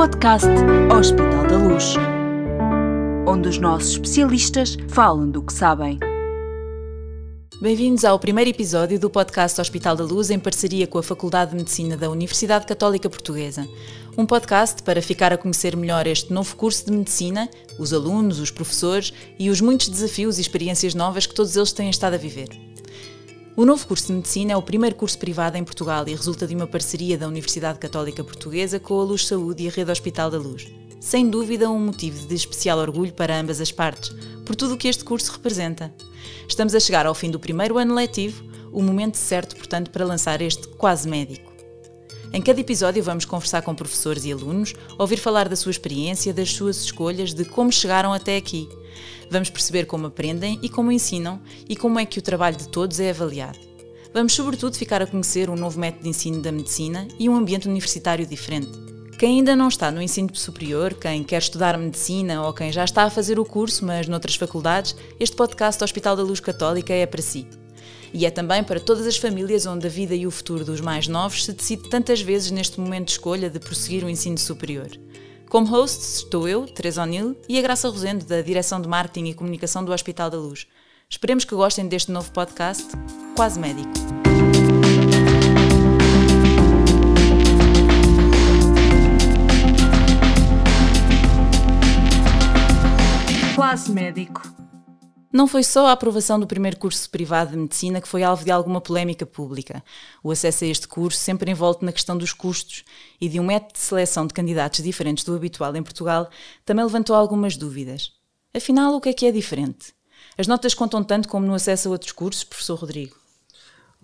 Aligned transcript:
podcast 0.00 0.48
Hospital 0.98 1.46
da 1.46 1.58
Luz, 1.58 1.94
onde 3.28 3.50
os 3.50 3.58
nossos 3.58 3.90
especialistas 3.90 4.78
falam 4.88 5.30
do 5.30 5.42
que 5.42 5.52
sabem. 5.52 5.98
Bem-vindos 7.60 8.02
ao 8.06 8.18
primeiro 8.18 8.48
episódio 8.48 8.98
do 8.98 9.10
podcast 9.10 9.60
Hospital 9.60 9.94
da 9.96 10.04
Luz 10.04 10.30
em 10.30 10.38
parceria 10.38 10.86
com 10.86 10.96
a 10.96 11.02
Faculdade 11.02 11.50
de 11.50 11.58
Medicina 11.58 11.98
da 11.98 12.08
Universidade 12.08 12.64
Católica 12.64 13.10
Portuguesa. 13.10 13.68
Um 14.16 14.24
podcast 14.24 14.82
para 14.82 15.02
ficar 15.02 15.34
a 15.34 15.36
conhecer 15.36 15.76
melhor 15.76 16.06
este 16.06 16.32
novo 16.32 16.56
curso 16.56 16.86
de 16.86 16.92
medicina, 16.92 17.50
os 17.78 17.92
alunos, 17.92 18.40
os 18.40 18.50
professores 18.50 19.12
e 19.38 19.50
os 19.50 19.60
muitos 19.60 19.90
desafios 19.90 20.38
e 20.38 20.40
experiências 20.40 20.94
novas 20.94 21.26
que 21.26 21.34
todos 21.34 21.54
eles 21.56 21.72
têm 21.72 21.90
estado 21.90 22.14
a 22.14 22.16
viver. 22.16 22.48
O 23.56 23.64
novo 23.64 23.84
curso 23.86 24.06
de 24.06 24.12
Medicina 24.12 24.52
é 24.52 24.56
o 24.56 24.62
primeiro 24.62 24.94
curso 24.94 25.18
privado 25.18 25.56
em 25.56 25.64
Portugal 25.64 26.06
e 26.06 26.14
resulta 26.14 26.46
de 26.46 26.54
uma 26.54 26.68
parceria 26.68 27.18
da 27.18 27.26
Universidade 27.26 27.80
Católica 27.80 28.22
Portuguesa 28.22 28.78
com 28.78 28.98
a 29.00 29.02
Luz 29.02 29.26
Saúde 29.26 29.64
e 29.64 29.68
a 29.68 29.70
Rede 29.70 29.90
Hospital 29.90 30.30
da 30.30 30.38
Luz. 30.38 30.68
Sem 31.00 31.28
dúvida, 31.28 31.68
um 31.68 31.78
motivo 31.78 32.28
de 32.28 32.34
especial 32.34 32.78
orgulho 32.78 33.12
para 33.12 33.38
ambas 33.38 33.60
as 33.60 33.72
partes, 33.72 34.14
por 34.46 34.54
tudo 34.54 34.74
o 34.74 34.76
que 34.76 34.86
este 34.86 35.02
curso 35.02 35.32
representa. 35.32 35.92
Estamos 36.48 36.74
a 36.74 36.80
chegar 36.80 37.06
ao 37.06 37.14
fim 37.14 37.30
do 37.30 37.40
primeiro 37.40 37.76
ano 37.76 37.94
letivo, 37.94 38.44
o 38.72 38.82
momento 38.82 39.16
certo, 39.16 39.56
portanto, 39.56 39.90
para 39.90 40.04
lançar 40.04 40.40
este 40.40 40.68
quase 40.68 41.08
médico. 41.08 41.49
Em 42.32 42.40
cada 42.40 42.60
episódio 42.60 43.02
vamos 43.02 43.24
conversar 43.24 43.60
com 43.62 43.74
professores 43.74 44.24
e 44.24 44.30
alunos, 44.30 44.72
ouvir 44.96 45.16
falar 45.16 45.48
da 45.48 45.56
sua 45.56 45.70
experiência, 45.70 46.32
das 46.32 46.52
suas 46.52 46.76
escolhas, 46.76 47.34
de 47.34 47.44
como 47.44 47.72
chegaram 47.72 48.12
até 48.12 48.36
aqui. 48.36 48.68
Vamos 49.28 49.50
perceber 49.50 49.86
como 49.86 50.06
aprendem 50.06 50.56
e 50.62 50.68
como 50.68 50.92
ensinam 50.92 51.40
e 51.68 51.74
como 51.74 51.98
é 51.98 52.06
que 52.06 52.20
o 52.20 52.22
trabalho 52.22 52.56
de 52.56 52.68
todos 52.68 53.00
é 53.00 53.10
avaliado. 53.10 53.58
Vamos, 54.14 54.32
sobretudo, 54.32 54.76
ficar 54.76 55.02
a 55.02 55.06
conhecer 55.06 55.50
um 55.50 55.56
novo 55.56 55.78
método 55.78 56.04
de 56.04 56.08
ensino 56.08 56.40
da 56.40 56.52
medicina 56.52 57.08
e 57.18 57.28
um 57.28 57.34
ambiente 57.34 57.68
universitário 57.68 58.26
diferente. 58.26 58.70
Quem 59.18 59.38
ainda 59.38 59.56
não 59.56 59.68
está 59.68 59.90
no 59.90 60.00
ensino 60.00 60.34
superior, 60.34 60.94
quem 60.94 61.24
quer 61.24 61.38
estudar 61.38 61.76
medicina 61.76 62.42
ou 62.42 62.52
quem 62.52 62.72
já 62.72 62.84
está 62.84 63.02
a 63.04 63.10
fazer 63.10 63.40
o 63.40 63.44
curso, 63.44 63.84
mas 63.84 64.06
noutras 64.08 64.36
faculdades, 64.36 64.94
este 65.18 65.34
podcast 65.34 65.80
do 65.80 65.84
Hospital 65.84 66.16
da 66.16 66.22
Luz 66.22 66.40
Católica 66.40 66.92
é 66.92 67.06
para 67.06 67.20
si. 67.20 67.46
E 68.12 68.26
é 68.26 68.30
também 68.30 68.62
para 68.64 68.80
todas 68.80 69.06
as 69.06 69.16
famílias 69.16 69.66
onde 69.66 69.86
a 69.86 69.90
vida 69.90 70.14
e 70.14 70.26
o 70.26 70.30
futuro 70.30 70.64
dos 70.64 70.80
mais 70.80 71.06
novos 71.06 71.44
se 71.44 71.52
decide 71.52 71.88
tantas 71.88 72.20
vezes 72.20 72.50
neste 72.50 72.80
momento 72.80 73.06
de 73.06 73.12
escolha 73.12 73.48
de 73.48 73.60
prosseguir 73.60 74.04
o 74.04 74.10
ensino 74.10 74.36
superior. 74.36 74.88
Como 75.48 75.66
hosts 75.66 76.18
estou 76.18 76.48
eu, 76.48 76.66
Teresa 76.66 77.02
O'Neill, 77.02 77.36
e 77.48 77.58
a 77.58 77.62
Graça 77.62 77.88
Rosendo, 77.88 78.24
da 78.24 78.40
Direção 78.40 78.80
de 78.80 78.88
Marketing 78.88 79.30
e 79.30 79.34
Comunicação 79.34 79.84
do 79.84 79.92
Hospital 79.92 80.30
da 80.30 80.38
Luz. 80.38 80.66
Esperemos 81.08 81.44
que 81.44 81.54
gostem 81.54 81.88
deste 81.88 82.12
novo 82.12 82.30
podcast, 82.30 82.86
Quase 83.34 83.58
Médico. 83.58 83.90
Quase 93.56 93.90
Médico. 93.90 94.59
Não 95.32 95.46
foi 95.46 95.62
só 95.62 95.86
a 95.86 95.92
aprovação 95.92 96.40
do 96.40 96.46
primeiro 96.46 96.76
curso 96.76 97.08
privado 97.08 97.52
de 97.52 97.56
medicina 97.56 98.00
que 98.00 98.08
foi 98.08 98.24
alvo 98.24 98.44
de 98.44 98.50
alguma 98.50 98.80
polémica 98.80 99.24
pública. 99.24 99.80
O 100.24 100.32
acesso 100.32 100.64
a 100.64 100.66
este 100.66 100.88
curso 100.88 101.20
sempre 101.20 101.52
envolto 101.52 101.84
na 101.84 101.92
questão 101.92 102.18
dos 102.18 102.32
custos 102.32 102.84
e 103.20 103.28
de 103.28 103.38
um 103.38 103.44
método 103.44 103.74
de 103.74 103.78
seleção 103.78 104.26
de 104.26 104.34
candidatos 104.34 104.82
diferentes 104.82 105.22
do 105.22 105.32
habitual 105.32 105.76
em 105.76 105.84
Portugal 105.84 106.28
também 106.64 106.84
levantou 106.84 107.14
algumas 107.14 107.56
dúvidas. 107.56 108.10
Afinal, 108.52 108.96
o 108.96 109.00
que 109.00 109.10
é 109.10 109.12
que 109.12 109.24
é 109.24 109.30
diferente? 109.30 109.94
As 110.36 110.48
notas 110.48 110.74
contam 110.74 111.04
tanto 111.04 111.28
como 111.28 111.46
no 111.46 111.54
acesso 111.54 111.88
a 111.88 111.92
outros 111.92 112.10
cursos, 112.10 112.42
professor 112.42 112.74
Rodrigo? 112.74 113.16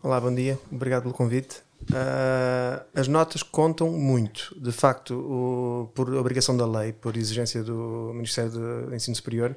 Olá, 0.00 0.20
bom 0.20 0.32
dia. 0.32 0.56
Obrigado 0.70 1.02
pelo 1.02 1.14
convite. 1.14 1.65
Uh, 1.82 2.84
as 2.94 3.06
notas 3.06 3.42
contam 3.42 3.90
muito. 3.90 4.56
De 4.60 4.72
facto, 4.72 5.14
o, 5.14 5.90
por 5.94 6.12
obrigação 6.14 6.56
da 6.56 6.66
lei, 6.66 6.92
por 6.92 7.16
exigência 7.16 7.62
do 7.62 8.10
Ministério 8.12 8.50
do 8.50 8.94
Ensino 8.94 9.14
Superior, 9.14 9.54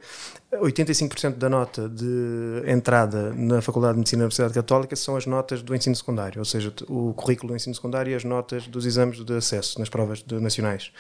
85% 0.54 1.36
da 1.36 1.50
nota 1.50 1.90
de 1.90 2.64
entrada 2.68 3.34
na 3.34 3.62
Faculdade 3.62 3.94
de 3.94 4.00
Medicina 4.00 4.20
da 4.20 4.24
Universidade 4.26 4.54
Católica 4.54 4.96
são 4.96 5.16
as 5.16 5.26
notas 5.26 5.62
do 5.64 5.76
ensino 5.76 5.96
secundário, 5.96 6.40
ou 6.40 6.46
seja, 6.46 6.72
o 6.88 7.14
currículo 7.14 7.54
do 7.54 7.56
ensino 7.56 7.74
secundário 7.74 8.12
e 8.12 8.16
as 8.16 8.24
notas 8.24 8.68
dos 8.68 8.86
exames 8.86 9.24
de 9.24 9.34
acesso 9.36 9.80
nas 9.80 9.90
provas 9.90 10.22
de, 10.22 10.40
nacionais. 10.40 10.92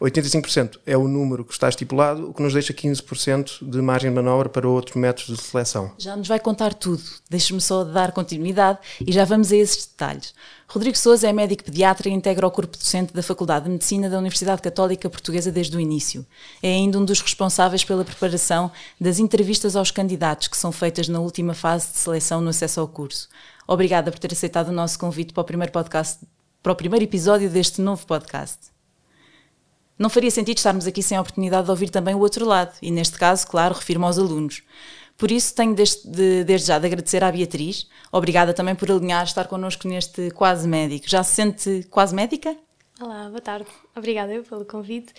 85% 0.00 0.78
é 0.84 0.96
o 0.96 1.08
número 1.08 1.44
que 1.44 1.52
está 1.52 1.68
estipulado, 1.68 2.28
o 2.30 2.34
que 2.34 2.42
nos 2.42 2.52
deixa 2.52 2.74
15% 2.74 3.68
de 3.68 3.80
margem 3.80 4.10
de 4.10 4.16
manobra 4.16 4.48
para 4.48 4.68
outros 4.68 4.96
métodos 4.96 5.36
de 5.36 5.42
seleção. 5.42 5.92
Já 5.98 6.14
nos 6.16 6.28
vai 6.28 6.38
contar 6.38 6.74
tudo. 6.74 7.02
Deixe-me 7.30 7.60
só 7.60 7.82
dar 7.82 8.12
continuidade 8.12 8.78
e 9.00 9.10
já 9.10 9.24
vamos 9.24 9.50
a 9.52 9.56
esses 9.56 9.86
detalhes. 9.86 10.34
Rodrigo 10.68 10.98
Souza 10.98 11.28
é 11.28 11.32
médico 11.32 11.62
pediatra 11.62 12.08
e 12.08 12.12
integra 12.12 12.44
o 12.44 12.50
corpo 12.50 12.76
docente 12.76 13.14
da 13.14 13.22
Faculdade 13.22 13.66
de 13.66 13.70
Medicina 13.70 14.10
da 14.10 14.18
Universidade 14.18 14.60
Católica 14.60 15.08
Portuguesa 15.08 15.52
desde 15.52 15.76
o 15.76 15.80
início. 15.80 16.26
É 16.60 16.68
ainda 16.68 16.98
um 16.98 17.04
dos 17.04 17.20
responsáveis 17.20 17.84
pela 17.84 18.04
preparação 18.04 18.70
das 19.00 19.20
entrevistas 19.20 19.76
aos 19.76 19.92
candidatos 19.92 20.48
que 20.48 20.56
são 20.56 20.72
feitas 20.72 21.08
na 21.08 21.20
última 21.20 21.54
fase 21.54 21.92
de 21.92 21.98
seleção 21.98 22.40
no 22.40 22.50
acesso 22.50 22.80
ao 22.80 22.88
curso. 22.88 23.28
Obrigada 23.66 24.10
por 24.10 24.18
ter 24.18 24.32
aceitado 24.32 24.68
o 24.68 24.72
nosso 24.72 24.98
convite 24.98 25.32
para 25.32 25.42
o 25.42 25.44
primeiro 25.44 25.72
podcast, 25.72 26.26
para 26.60 26.72
o 26.72 26.76
primeiro 26.76 27.04
episódio 27.04 27.48
deste 27.48 27.80
novo 27.80 28.04
podcast. 28.04 28.58
Não 29.96 30.10
faria 30.10 30.30
sentido 30.32 30.58
estarmos 30.58 30.86
aqui 30.86 31.02
sem 31.02 31.16
a 31.16 31.20
oportunidade 31.20 31.64
de 31.64 31.70
ouvir 31.70 31.90
também 31.90 32.14
o 32.14 32.18
outro 32.18 32.44
lado, 32.44 32.74
e 32.82 32.90
neste 32.90 33.16
caso, 33.16 33.46
claro, 33.46 33.74
refiro-me 33.74 34.04
aos 34.04 34.18
alunos. 34.18 34.62
Por 35.16 35.30
isso, 35.30 35.54
tenho 35.54 35.74
desde, 35.74 36.08
de, 36.08 36.44
desde 36.44 36.68
já 36.68 36.78
de 36.78 36.86
agradecer 36.86 37.24
à 37.24 37.32
Beatriz. 37.32 37.88
Obrigada 38.12 38.52
também 38.52 38.74
por 38.74 38.90
alinhar 38.90 39.24
estar 39.24 39.46
connosco 39.46 39.88
neste 39.88 40.30
quase 40.32 40.68
médico. 40.68 41.08
Já 41.08 41.22
se 41.22 41.34
sente 41.34 41.86
quase 41.90 42.14
médica? 42.14 42.54
Olá, 43.00 43.28
boa 43.28 43.40
tarde. 43.40 43.66
Obrigada 43.94 44.42
pelo 44.42 44.64
convite. 44.64 45.14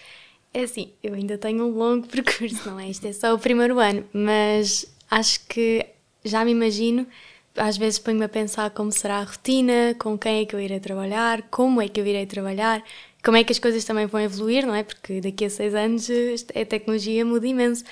É 0.54 0.62
assim, 0.62 0.94
eu 1.02 1.14
ainda 1.16 1.38
tenho 1.38 1.66
um 1.66 1.72
longo 1.72 2.06
percurso, 2.10 2.70
não 2.70 2.80
é? 2.80 2.90
Isto 2.90 3.08
é 3.08 3.14
só 3.14 3.34
o 3.34 3.40
primeiro 3.40 3.80
ano, 3.80 4.06
mas 4.14 4.86
acho 5.10 5.46
que 5.48 5.86
já 6.24 6.46
me 6.46 6.52
imagino. 6.52 7.08
Às 7.56 7.76
vezes 7.76 7.98
ponho-me 7.98 8.26
a 8.26 8.30
pensar 8.30 8.70
como 8.70 8.92
será 8.92 9.18
a 9.18 9.24
rotina, 9.24 9.96
com 9.98 10.16
quem 10.16 10.42
é 10.42 10.46
que 10.46 10.56
eu 10.56 10.60
irei 10.60 10.80
trabalhar, 10.80 11.42
como 11.50 11.82
é 11.82 11.88
que 11.88 12.00
eu 12.00 12.06
irei 12.06 12.28
trabalhar, 12.28 12.84
como 13.24 13.36
é 13.36 13.44
que 13.44 13.52
as 13.52 13.58
coisas 13.58 13.84
também 13.84 14.06
vão 14.06 14.22
evoluir, 14.22 14.66
não 14.66 14.76
é? 14.76 14.84
Porque 14.84 15.20
daqui 15.22 15.46
a 15.46 15.50
seis 15.50 15.74
anos 15.74 16.08
a 16.54 16.66
tecnologia 16.66 17.26
muda 17.26 17.48
imenso 17.48 17.84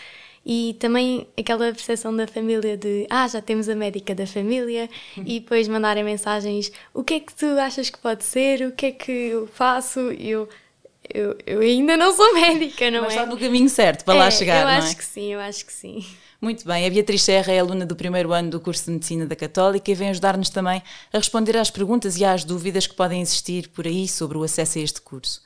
e 0.45 0.75
também 0.79 1.27
aquela 1.37 1.65
percepção 1.71 2.15
da 2.15 2.27
família 2.27 2.77
de 2.77 3.07
ah, 3.09 3.27
já 3.27 3.41
temos 3.41 3.67
a 3.67 3.75
médica 3.75 4.13
da 4.13 4.27
família 4.27 4.87
e 5.17 5.39
depois 5.39 5.67
mandarem 5.67 6.03
mensagens 6.03 6.71
o 6.93 7.03
que 7.03 7.15
é 7.15 7.19
que 7.19 7.33
tu 7.33 7.47
achas 7.59 7.89
que 7.89 7.97
pode 7.97 8.23
ser, 8.23 8.61
o 8.67 8.71
que 8.71 8.85
é 8.85 8.91
que 8.91 9.11
eu 9.11 9.47
faço 9.47 9.99
eu, 10.11 10.47
eu, 11.11 11.35
eu 11.45 11.59
ainda 11.61 11.97
não 11.97 12.15
sou 12.15 12.33
médica, 12.35 12.91
não 12.91 13.01
Mas 13.01 13.13
é? 13.13 13.15
está 13.15 13.25
no 13.25 13.37
caminho 13.37 13.69
certo 13.69 14.05
para 14.05 14.15
é, 14.15 14.19
lá 14.19 14.31
chegar, 14.31 14.61
eu 14.61 14.65
não 14.65 14.71
é? 14.71 14.77
acho 14.77 14.95
que 14.95 15.05
sim, 15.05 15.33
eu 15.33 15.39
acho 15.39 15.65
que 15.65 15.73
sim. 15.73 16.05
Muito 16.39 16.63
bem, 16.65 16.85
a 16.85 16.89
Beatriz 16.91 17.23
Serra 17.23 17.51
é 17.51 17.59
aluna 17.59 17.85
do 17.85 17.95
primeiro 17.95 18.31
ano 18.31 18.51
do 18.51 18.59
curso 18.59 18.85
de 18.85 18.91
Medicina 18.91 19.25
da 19.25 19.35
Católica 19.35 19.89
e 19.89 19.95
vem 19.95 20.09
ajudar-nos 20.09 20.49
também 20.49 20.83
a 21.11 21.17
responder 21.17 21.57
às 21.57 21.71
perguntas 21.71 22.17
e 22.17 22.25
às 22.25 22.43
dúvidas 22.43 22.85
que 22.85 22.93
podem 22.93 23.21
existir 23.21 23.69
por 23.69 23.87
aí 23.87 24.07
sobre 24.07 24.37
o 24.37 24.43
acesso 24.43 24.77
a 24.77 24.81
este 24.81 25.01
curso. 25.01 25.41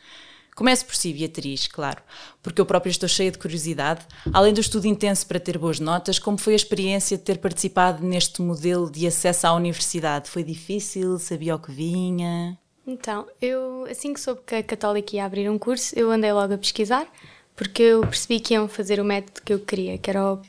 Começo 0.59 0.85
por 0.85 0.93
si, 0.93 1.13
Beatriz, 1.13 1.67
claro, 1.67 2.01
porque 2.43 2.59
eu 2.59 2.65
própria 2.65 2.91
estou 2.91 3.07
cheia 3.07 3.31
de 3.31 3.37
curiosidade. 3.37 4.05
Além 4.33 4.53
do 4.53 4.59
estudo 4.59 4.87
intenso 4.87 5.25
para 5.25 5.39
ter 5.39 5.57
boas 5.57 5.79
notas, 5.79 6.19
como 6.19 6.37
foi 6.37 6.51
a 6.51 6.55
experiência 6.57 7.17
de 7.17 7.23
ter 7.23 7.37
participado 7.37 8.05
neste 8.05 8.41
modelo 8.41 8.91
de 8.91 9.07
acesso 9.07 9.47
à 9.47 9.53
universidade? 9.53 10.29
Foi 10.29 10.43
difícil? 10.43 11.17
Sabia 11.17 11.55
o 11.55 11.59
que 11.59 11.71
vinha? 11.71 12.59
Então, 12.85 13.25
eu 13.41 13.87
assim 13.89 14.13
que 14.13 14.19
soube 14.19 14.41
que 14.45 14.55
a 14.55 14.61
Católica 14.61 15.15
ia 15.15 15.23
abrir 15.23 15.49
um 15.49 15.57
curso, 15.57 15.97
eu 15.97 16.11
andei 16.11 16.33
logo 16.33 16.53
a 16.53 16.57
pesquisar, 16.57 17.07
porque 17.55 17.81
eu 17.81 18.01
percebi 18.01 18.41
que 18.41 18.53
iam 18.53 18.67
fazer 18.67 18.99
o 18.99 19.05
método 19.05 19.41
que 19.41 19.53
eu 19.53 19.59
queria, 19.59 19.97
que 19.97 20.09
era 20.09 20.33
o, 20.33 20.41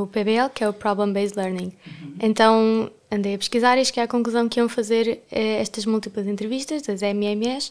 o 0.00 0.06
PBL, 0.06 0.48
que 0.54 0.62
é 0.62 0.68
o 0.68 0.72
Problem 0.72 1.12
Based 1.12 1.36
Learning. 1.36 1.72
Uhum. 1.84 2.14
Então, 2.22 2.88
andei 3.10 3.34
a 3.34 3.38
pesquisar 3.38 3.78
e 3.78 3.84
cheguei 3.84 4.02
à 4.02 4.08
conclusão 4.08 4.48
que 4.48 4.58
iam 4.58 4.68
fazer 4.68 5.22
eh, 5.30 5.60
estas 5.60 5.86
múltiplas 5.86 6.26
entrevistas, 6.26 6.82
das 6.82 7.02
MMS, 7.02 7.70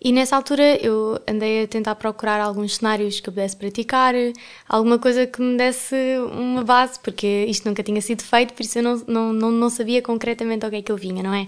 e 0.00 0.12
nessa 0.12 0.36
altura 0.36 0.76
eu 0.84 1.18
andei 1.26 1.64
a 1.64 1.66
tentar 1.66 1.94
procurar 1.94 2.40
alguns 2.40 2.76
cenários 2.76 3.20
que 3.20 3.28
eu 3.28 3.32
pudesse 3.32 3.56
praticar, 3.56 4.14
alguma 4.68 4.98
coisa 4.98 5.26
que 5.26 5.40
me 5.40 5.56
desse 5.56 5.96
uma 6.30 6.62
base, 6.62 6.98
porque 7.00 7.46
isto 7.48 7.66
nunca 7.66 7.82
tinha 7.82 8.00
sido 8.02 8.22
feito, 8.22 8.52
por 8.52 8.62
isso 8.62 8.78
eu 8.78 8.82
não, 8.82 9.02
não, 9.06 9.32
não, 9.32 9.50
não 9.50 9.70
sabia 9.70 10.02
concretamente 10.02 10.64
ao 10.64 10.70
que 10.70 10.76
é 10.76 10.82
que 10.82 10.92
eu 10.92 10.96
vinha, 10.96 11.22
não 11.22 11.32
é? 11.32 11.46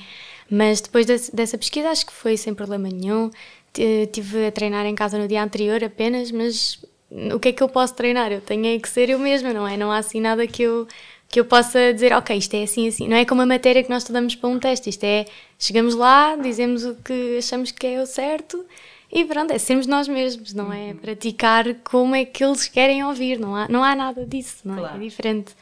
Mas 0.50 0.80
depois 0.80 1.04
desse, 1.04 1.34
dessa 1.34 1.58
pesquisa 1.58 1.90
acho 1.90 2.06
que 2.06 2.12
foi 2.12 2.36
sem 2.36 2.54
problema 2.54 2.88
nenhum. 2.88 3.30
Tive 4.10 4.46
a 4.46 4.52
treinar 4.52 4.86
em 4.86 4.94
casa 4.94 5.18
no 5.18 5.28
dia 5.28 5.42
anterior 5.42 5.84
apenas, 5.84 6.30
mas 6.30 6.82
o 7.10 7.38
que 7.38 7.48
é 7.48 7.52
que 7.52 7.62
eu 7.62 7.68
posso 7.68 7.94
treinar? 7.94 8.32
Eu 8.32 8.40
tenho 8.40 8.66
é 8.66 8.78
que 8.78 8.88
ser 8.88 9.10
eu 9.10 9.18
mesma, 9.18 9.52
não 9.52 9.66
é? 9.66 9.76
Não 9.76 9.92
há 9.92 9.98
assim 9.98 10.20
nada 10.20 10.46
que 10.46 10.62
eu 10.62 10.86
que 11.28 11.40
eu 11.40 11.44
possa 11.44 11.92
dizer, 11.92 12.12
ok, 12.12 12.36
isto 12.36 12.54
é 12.54 12.62
assim, 12.62 12.88
assim. 12.88 13.08
Não 13.08 13.16
é 13.16 13.24
como 13.24 13.42
a 13.42 13.46
matéria 13.46 13.82
que 13.82 13.90
nós 13.90 14.02
estudamos 14.02 14.34
para 14.34 14.48
um 14.48 14.58
teste, 14.58 14.90
isto 14.90 15.04
é, 15.04 15.26
chegamos 15.58 15.94
lá, 15.94 16.36
dizemos 16.36 16.84
o 16.84 16.94
que 16.94 17.38
achamos 17.38 17.70
que 17.70 17.86
é 17.86 18.00
o 18.00 18.06
certo 18.06 18.64
e 19.12 19.24
pronto, 19.24 19.52
é 19.52 19.58
sermos 19.58 19.86
nós 19.86 20.08
mesmos, 20.08 20.52
não 20.52 20.72
é? 20.72 20.94
Praticar 20.94 21.74
como 21.84 22.14
é 22.14 22.24
que 22.24 22.44
eles 22.44 22.68
querem 22.68 23.04
ouvir, 23.04 23.38
não 23.38 23.54
há, 23.54 23.68
não 23.68 23.82
há 23.84 23.94
nada 23.94 24.26
disso, 24.26 24.58
não 24.64 24.74
é? 24.74 24.78
Claro. 24.78 24.96
É 24.96 24.98
diferente. 25.00 25.54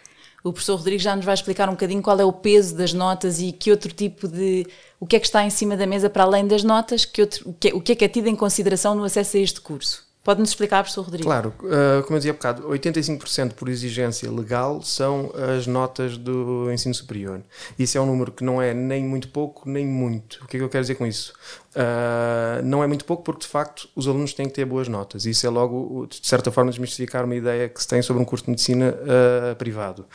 O 0.43 0.53
professor 0.53 0.77
Rodrigues 0.77 1.03
já 1.03 1.17
nos 1.17 1.25
vai 1.25 1.35
explicar 1.35 1.69
um 1.69 1.73
bocadinho 1.73 2.03
qual 2.03 2.19
é 2.21 2.25
o 2.25 2.33
peso 2.33 2.77
das 2.77 2.93
notas 2.93 3.41
e 3.41 3.51
que 3.51 3.71
outro 3.71 3.93
tipo 3.93 4.29
de. 4.29 4.67
o 5.01 5.07
que 5.07 5.17
é 5.17 5.21
que 5.21 5.27
está 5.27 5.43
em 5.43 5.51
cima 5.51 5.77
da 5.77 5.87
mesa 5.87 6.11
para 6.11 6.23
além 6.23 6.47
das 6.47 6.63
notas, 6.63 7.05
que 7.05 7.23
outro, 7.23 7.49
o, 7.49 7.55
que 7.55 7.69
é, 7.69 7.75
o 7.75 7.81
que 7.81 7.93
é 7.93 7.95
que 7.95 8.05
é 8.05 8.09
tido 8.09 8.27
em 8.27 8.37
consideração 8.37 8.95
no 8.95 9.05
acesso 9.05 9.37
a 9.39 9.41
este 9.41 9.61
curso. 9.61 10.05
Pode-nos 10.25 10.49
explicar, 10.49 10.83
professor 10.83 11.03
Rodrigues? 11.03 11.27
Claro, 11.27 11.53
uh, 11.61 12.03
como 12.05 12.17
eu 12.17 12.19
dizia 12.19 12.33
há 12.33 12.35
bocado, 12.35 12.67
85% 12.67 13.53
por 13.53 13.69
exigência 13.69 14.31
legal 14.31 14.81
são 14.83 15.31
as 15.55 15.67
notas 15.67 16.17
do 16.17 16.73
ensino 16.73 16.95
superior. 16.95 17.43
Isso 17.79 17.99
é 17.99 18.01
um 18.01 18.07
número 18.07 18.33
que 18.33 18.43
não 18.43 18.61
é 18.61 18.73
nem 18.73 19.05
muito 19.05 19.29
pouco, 19.29 19.69
nem 19.69 19.87
muito. 19.87 20.43
O 20.43 20.47
que 20.47 20.57
é 20.57 20.61
que 20.61 20.65
eu 20.65 20.71
quero 20.71 20.83
dizer 20.83 20.95
com 20.95 21.07
isso? 21.07 21.35
Uh, 21.75 22.63
não 22.65 22.85
é 22.85 22.87
muito 22.87 23.05
pouco 23.05 23.25
porque, 23.25 23.43
de 23.43 23.49
facto, 23.49 23.89
os 23.97 24.07
alunos 24.07 24.33
têm 24.33 24.47
que 24.47 24.55
ter 24.55 24.65
boas 24.65 24.87
notas. 24.89 25.27
Isso 25.27 25.47
é 25.47 25.51
logo, 25.51 26.07
de 26.07 26.27
certa 26.27 26.53
forma, 26.53 26.71
desmistificar 26.71 27.25
uma 27.25 27.35
ideia 27.35 27.69
que 27.69 27.81
se 27.81 27.89
tem 27.89 28.01
sobre 28.01 28.23
um 28.23 28.25
curso 28.25 28.45
de 28.45 28.51
medicina 28.51 28.95
uh, 28.95 29.57
privado 29.57 30.07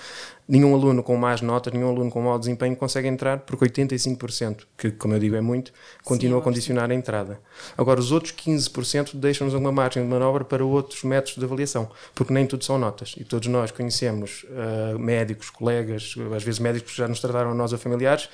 nenhum 0.50 0.74
aluno 0.74 1.04
com 1.04 1.16
más 1.16 1.42
notas, 1.42 1.72
nenhum 1.72 1.90
aluno 1.90 2.10
com 2.10 2.20
mau 2.24 2.40
desempenho 2.40 2.76
consegue 2.76 3.08
entrar, 3.08 3.38
porque 3.42 3.66
85%, 3.66 4.66
que 4.76 4.90
como 4.90 5.14
eu 5.14 5.20
digo 5.20 5.36
é 5.36 5.42
muito, 5.42 5.72
continua 6.04 6.38
Sim, 6.38 6.42
a 6.42 6.44
condicionar 6.44 6.90
a 6.90 6.94
entrada. 6.96 7.40
Agora, 7.78 8.00
os 8.00 8.12
outros 8.12 8.34
15% 8.34 9.16
deixam-nos 9.16 9.54
uma 9.54 9.72
margem 9.72 10.02
de 10.02 10.10
manobra 10.10 10.44
para 10.44 10.66
outros 10.66 11.04
métodos 11.04 11.38
de 11.38 11.46
avaliação, 11.46 11.88
porque 12.16 12.34
nem 12.34 12.48
tudo 12.48 12.66
são 12.66 12.80
notas. 12.80 13.14
E 13.16 13.24
todos 13.24 13.48
nós 13.48 13.70
conhecemos 13.70 14.44
uh, 14.46 14.98
médicos, 14.98 15.52
colegas, 15.52 16.16
às 16.36 16.44
vezes 16.44 16.60
médicos 16.60 16.94
que 16.94 16.98
já 16.98 17.08
nos 17.08 17.20
trataram 17.20 17.52
a 17.52 17.54
nós 17.54 17.72
a 17.72 17.78
familiares, 17.78 18.28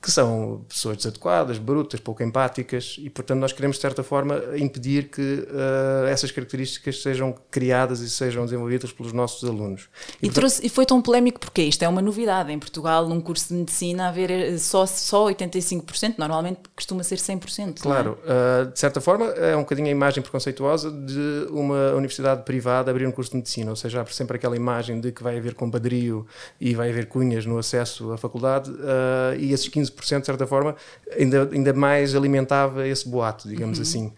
que 0.00 0.10
são 0.10 0.64
pessoas 0.66 0.96
desadequadas, 0.96 1.58
brutas, 1.58 2.00
pouco 2.00 2.22
empáticas 2.22 2.96
e, 2.98 3.10
portanto, 3.10 3.38
nós 3.38 3.52
queremos, 3.52 3.76
de 3.76 3.82
certa 3.82 4.02
forma, 4.02 4.40
impedir 4.56 5.10
que 5.10 5.20
uh, 5.20 6.06
essas 6.06 6.30
características 6.30 7.02
sejam 7.02 7.34
criadas 7.50 8.00
e 8.00 8.08
sejam 8.08 8.44
desenvolvidas 8.44 8.92
pelos 8.92 9.12
nossos 9.12 9.46
alunos. 9.46 9.88
E, 10.22 10.28
e, 10.28 10.30
trouxe, 10.30 10.64
e 10.64 10.70
foi 10.70 10.86
tão 10.86 11.02
polémico 11.02 11.38
porque 11.38 11.60
isto 11.62 11.82
é 11.82 11.88
uma 11.88 12.00
novidade 12.00 12.50
em 12.50 12.58
Portugal, 12.58 13.06
num 13.06 13.20
curso 13.20 13.48
de 13.48 13.54
medicina, 13.54 14.08
haver 14.08 14.30
eh, 14.30 14.56
só, 14.56 14.86
só 14.86 15.26
85%, 15.26 16.14
normalmente 16.16 16.60
costuma 16.74 17.02
ser 17.02 17.18
100%. 17.18 17.80
Claro, 17.80 18.18
é? 18.24 18.62
uh, 18.62 18.72
de 18.72 18.78
certa 18.78 19.02
forma, 19.02 19.26
é 19.26 19.54
um 19.54 19.60
bocadinho 19.60 19.88
a 19.88 19.90
imagem 19.90 20.22
preconceituosa 20.22 20.90
de 20.90 21.46
uma 21.50 21.92
universidade 21.92 22.42
privada 22.44 22.90
abrir 22.90 23.06
um 23.06 23.12
curso 23.12 23.32
de 23.32 23.36
medicina, 23.36 23.68
ou 23.68 23.76
seja, 23.76 24.00
há 24.00 24.06
sempre 24.06 24.36
aquela 24.36 24.56
imagem 24.56 24.98
de 24.98 25.12
que 25.12 25.22
vai 25.22 25.36
haver 25.36 25.54
compadrio 25.54 26.26
e 26.58 26.74
vai 26.74 26.88
haver 26.88 27.06
cunhas 27.06 27.44
no 27.44 27.58
acesso 27.58 28.12
à 28.12 28.16
faculdade 28.16 28.70
uh, 28.70 29.38
e 29.38 29.52
esses 29.52 29.68
15 29.68 29.89
15%, 29.90 30.20
de 30.20 30.26
certa 30.26 30.46
forma, 30.46 30.76
ainda, 31.18 31.48
ainda 31.52 31.72
mais 31.72 32.14
alimentava 32.14 32.86
esse 32.86 33.08
boato, 33.08 33.48
digamos 33.48 33.78
uhum. 33.78 33.82
assim. 33.82 34.12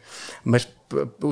Mas 0.45 0.69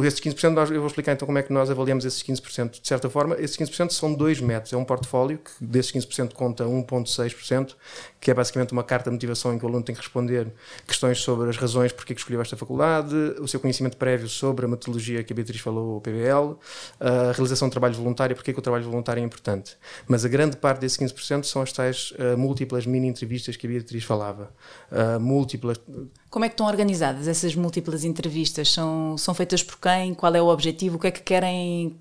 esses 0.04 0.20
15%, 0.20 0.50
nós, 0.50 0.70
eu 0.70 0.78
vou 0.78 0.86
explicar 0.86 1.12
então 1.12 1.26
como 1.26 1.38
é 1.38 1.42
que 1.42 1.52
nós 1.52 1.70
avaliamos 1.70 2.04
esses 2.04 2.22
15%. 2.22 2.80
De 2.80 2.88
certa 2.88 3.08
forma, 3.08 3.36
esses 3.38 3.56
15% 3.56 3.90
são 3.90 4.14
dois 4.14 4.40
métodos. 4.40 4.72
É 4.72 4.76
um 4.76 4.84
portfólio 4.84 5.38
que 5.38 5.50
desses 5.60 5.92
15% 5.92 6.32
conta 6.32 6.64
1,6%, 6.64 7.74
que 8.20 8.30
é 8.30 8.34
basicamente 8.34 8.72
uma 8.72 8.82
carta 8.82 9.10
de 9.10 9.14
motivação 9.14 9.54
em 9.54 9.58
que 9.58 9.64
o 9.64 9.68
aluno 9.68 9.84
tem 9.84 9.94
que 9.94 10.00
responder 10.00 10.52
questões 10.86 11.20
sobre 11.20 11.48
as 11.50 11.56
razões 11.56 11.92
porque 11.92 12.12
é 12.12 12.14
que 12.14 12.20
escolheu 12.20 12.40
esta 12.40 12.56
faculdade, 12.56 13.14
o 13.40 13.48
seu 13.48 13.60
conhecimento 13.60 13.96
prévio 13.96 14.28
sobre 14.28 14.64
a 14.64 14.68
metodologia 14.68 15.22
que 15.22 15.32
a 15.32 15.36
Beatriz 15.36 15.60
falou, 15.60 15.98
o 15.98 16.00
PBL, 16.00 16.56
a 16.98 17.32
realização 17.32 17.68
de 17.68 17.72
trabalho 17.72 17.94
voluntário, 17.94 18.34
porque 18.34 18.50
é 18.50 18.54
que 18.54 18.58
o 18.58 18.62
trabalho 18.62 18.84
voluntário 18.84 19.20
é 19.20 19.24
importante. 19.24 19.76
Mas 20.06 20.24
a 20.24 20.28
grande 20.28 20.56
parte 20.56 20.80
desses 20.80 20.98
15% 20.98 21.44
são 21.44 21.62
as 21.62 21.72
tais 21.72 22.12
uh, 22.12 22.36
múltiplas 22.36 22.86
mini-entrevistas 22.86 23.56
que 23.56 23.66
a 23.66 23.70
Beatriz 23.70 24.04
falava. 24.04 24.50
Uh, 24.90 25.20
múltiplas 25.20 25.80
como 26.30 26.44
é 26.44 26.48
que 26.48 26.52
estão 26.52 26.66
organizadas 26.66 27.26
essas 27.26 27.56
múltiplas 27.56 28.04
entrevistas? 28.04 28.70
São, 28.70 29.18
são 29.18 29.34
feitas 29.34 29.49
por 29.62 29.78
quem? 29.78 30.14
Qual 30.14 30.34
é 30.34 30.40
o 30.40 30.46
objetivo? 30.46 30.96
O 30.96 30.98
que 30.98 31.08
é 31.08 31.10
que 31.10 31.22
querem? 31.22 31.96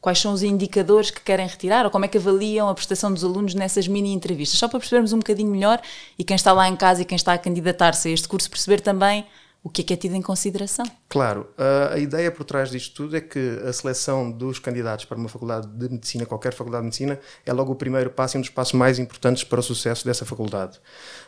Quais 0.00 0.18
são 0.18 0.32
os 0.32 0.42
indicadores 0.42 1.10
que 1.10 1.20
querem 1.20 1.46
retirar? 1.46 1.84
Ou 1.84 1.90
como 1.90 2.04
é 2.04 2.08
que 2.08 2.18
avaliam 2.18 2.68
a 2.68 2.74
prestação 2.74 3.12
dos 3.12 3.24
alunos 3.24 3.54
nessas 3.54 3.88
mini 3.88 4.12
entrevistas? 4.12 4.58
Só 4.58 4.68
para 4.68 4.78
percebermos 4.78 5.12
um 5.12 5.18
bocadinho 5.18 5.50
melhor 5.50 5.80
e 6.18 6.22
quem 6.22 6.36
está 6.36 6.52
lá 6.52 6.68
em 6.68 6.76
casa 6.76 7.02
e 7.02 7.04
quem 7.04 7.16
está 7.16 7.32
a 7.32 7.38
candidatar-se 7.38 8.08
a 8.08 8.10
este 8.12 8.28
curso 8.28 8.48
perceber 8.48 8.80
também 8.80 9.26
o 9.62 9.68
que 9.68 9.82
é 9.82 9.84
que 9.84 9.92
é 9.92 9.96
tido 9.96 10.14
em 10.14 10.22
consideração. 10.22 10.86
Claro, 11.08 11.48
a 11.92 11.98
ideia 11.98 12.30
por 12.30 12.44
trás 12.44 12.70
disto 12.70 12.94
tudo 12.94 13.16
é 13.16 13.20
que 13.20 13.60
a 13.66 13.72
seleção 13.72 14.30
dos 14.30 14.58
candidatos 14.58 15.04
para 15.04 15.18
uma 15.18 15.28
faculdade 15.28 15.66
de 15.66 15.88
medicina, 15.88 16.24
qualquer 16.24 16.54
faculdade 16.54 16.82
de 16.82 16.86
medicina, 16.86 17.20
é 17.44 17.52
logo 17.52 17.72
o 17.72 17.74
primeiro 17.74 18.10
passo 18.10 18.36
e 18.36 18.38
um 18.38 18.40
dos 18.40 18.50
passos 18.50 18.74
mais 18.74 18.98
importantes 18.98 19.44
para 19.44 19.60
o 19.60 19.62
sucesso 19.62 20.04
dessa 20.04 20.24
faculdade. 20.24 20.78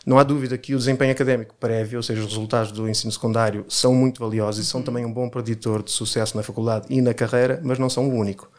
Não 0.07 0.19
há 0.19 0.23
dúvida 0.23 0.57
que 0.57 0.75
o 0.75 0.79
desempenho 0.79 1.13
académico 1.13 1.55
prévio, 1.59 1.99
ou 1.99 2.03
seja, 2.03 2.21
os 2.21 2.29
resultados 2.29 2.73
do 2.73 2.89
ensino 2.89 3.13
secundário, 3.13 3.65
são 3.69 3.95
muito 3.95 4.21
valiosos 4.21 4.65
e 4.65 4.69
são 4.69 4.83
também 4.83 5.05
um 5.05 5.13
bom 5.13 5.29
preditor 5.29 5.83
de 5.83 5.91
sucesso 5.91 6.37
na 6.37 6.43
faculdade 6.43 6.87
e 6.89 7.03
na 7.03 7.13
carreira, 7.13 7.61
mas 7.65 7.79
não 7.79 7.91
são 7.91 8.09
o 8.09 8.15
único. 8.15 8.51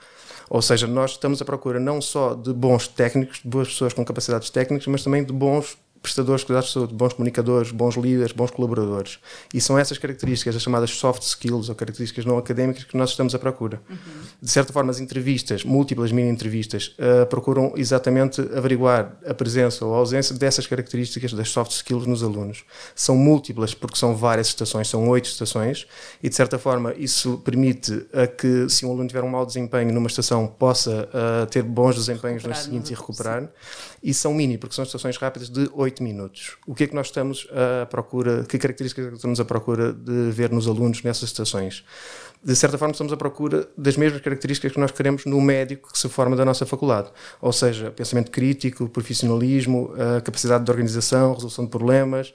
Ou 0.49 0.61
seja, 0.61 0.85
nós 0.85 1.11
estamos 1.11 1.41
à 1.41 1.45
procura 1.45 1.79
não 1.79 2.01
só 2.01 2.33
de 2.33 2.53
bons 2.53 2.85
técnicos, 2.85 3.39
de 3.39 3.47
boas 3.47 3.69
pessoas 3.69 3.93
com 3.93 4.03
capacidades 4.03 4.49
técnicas, 4.49 4.85
mas 4.85 5.01
também 5.01 5.23
de 5.23 5.31
bons 5.31 5.77
prestadores 6.01 6.41
de 6.41 6.47
cuidados 6.47 6.69
de 6.69 6.73
saúde, 6.73 6.93
bons 6.93 7.13
comunicadores, 7.13 7.71
bons 7.71 7.95
líderes, 7.95 8.31
bons 8.31 8.51
colaboradores. 8.51 9.19
E 9.53 9.61
são 9.61 9.77
essas 9.77 9.97
características, 9.97 10.55
as 10.55 10.61
chamadas 10.61 10.89
soft 10.91 11.21
skills 11.23 11.69
ou 11.69 11.75
características 11.75 12.25
não 12.25 12.37
académicas 12.37 12.83
que 12.83 12.97
nós 12.97 13.11
estamos 13.11 13.35
à 13.35 13.39
procura. 13.39 13.81
Uhum. 13.89 13.97
De 14.41 14.49
certa 14.49 14.73
forma, 14.73 14.89
as 14.89 14.99
entrevistas, 14.99 15.63
múltiplas 15.63 16.11
mini-entrevistas, 16.11 16.95
uh, 16.97 17.25
procuram 17.27 17.73
exatamente 17.75 18.41
averiguar 18.55 19.17
a 19.25 19.33
presença 19.33 19.85
ou 19.85 19.93
a 19.93 19.97
ausência 19.97 20.35
dessas 20.35 20.65
características 20.65 21.33
das 21.33 21.49
soft 21.49 21.71
skills 21.71 22.07
nos 22.07 22.23
alunos. 22.23 22.63
São 22.95 23.15
múltiplas 23.15 23.73
porque 23.73 23.97
são 23.97 24.15
várias 24.15 24.47
estações, 24.47 24.87
são 24.87 25.07
oito 25.09 25.25
estações, 25.25 25.85
e 26.23 26.29
de 26.29 26.35
certa 26.35 26.57
forma 26.57 26.93
isso 26.97 27.37
permite 27.39 28.07
a 28.13 28.25
que, 28.25 28.67
se 28.69 28.85
um 28.85 28.91
aluno 28.91 29.07
tiver 29.07 29.23
um 29.23 29.29
mau 29.29 29.45
desempenho 29.45 29.93
numa 29.93 30.07
estação, 30.07 30.47
possa 30.47 31.09
uh, 31.13 31.45
ter 31.45 31.63
bons 31.63 31.95
desempenhos 31.95 32.43
nas 32.43 32.59
seguintes 32.59 32.89
e 32.89 32.93
recuperar. 32.93 33.41
Sim. 33.41 33.49
E 34.03 34.13
são 34.13 34.33
mini, 34.33 34.57
porque 34.57 34.73
são 34.73 34.83
estações 34.83 35.15
rápidas 35.17 35.47
de 35.47 35.69
oito 35.73 35.90
8 35.91 36.03
minutos. 36.03 36.57
O 36.65 36.73
que 36.73 36.85
é 36.85 36.87
que 36.87 36.95
nós 36.95 37.07
estamos 37.07 37.47
à 37.81 37.85
procura, 37.85 38.43
que 38.45 38.57
características 38.57 39.05
é 39.05 39.15
estamos 39.15 39.39
à 39.39 39.45
procura 39.45 39.91
de 39.91 40.31
ver 40.31 40.49
nos 40.51 40.67
alunos 40.67 41.03
nessas 41.03 41.29
estações? 41.29 41.83
de 42.43 42.55
certa 42.55 42.75
forma, 42.77 42.91
estamos 42.91 43.13
à 43.13 43.17
procura 43.17 43.69
das 43.77 43.95
mesmas 43.95 44.19
características 44.21 44.71
que 44.71 44.79
nós 44.79 44.91
queremos 44.91 45.25
no 45.25 45.39
médico 45.39 45.91
que 45.91 45.99
se 45.99 46.09
forma 46.09 46.35
da 46.35 46.43
nossa 46.43 46.65
faculdade. 46.65 47.09
Ou 47.39 47.53
seja, 47.53 47.91
pensamento 47.91 48.31
crítico, 48.31 48.89
profissionalismo, 48.89 49.93
capacidade 50.23 50.65
de 50.65 50.71
organização, 50.71 51.33
resolução 51.35 51.65
de 51.65 51.71
problemas, 51.71 52.33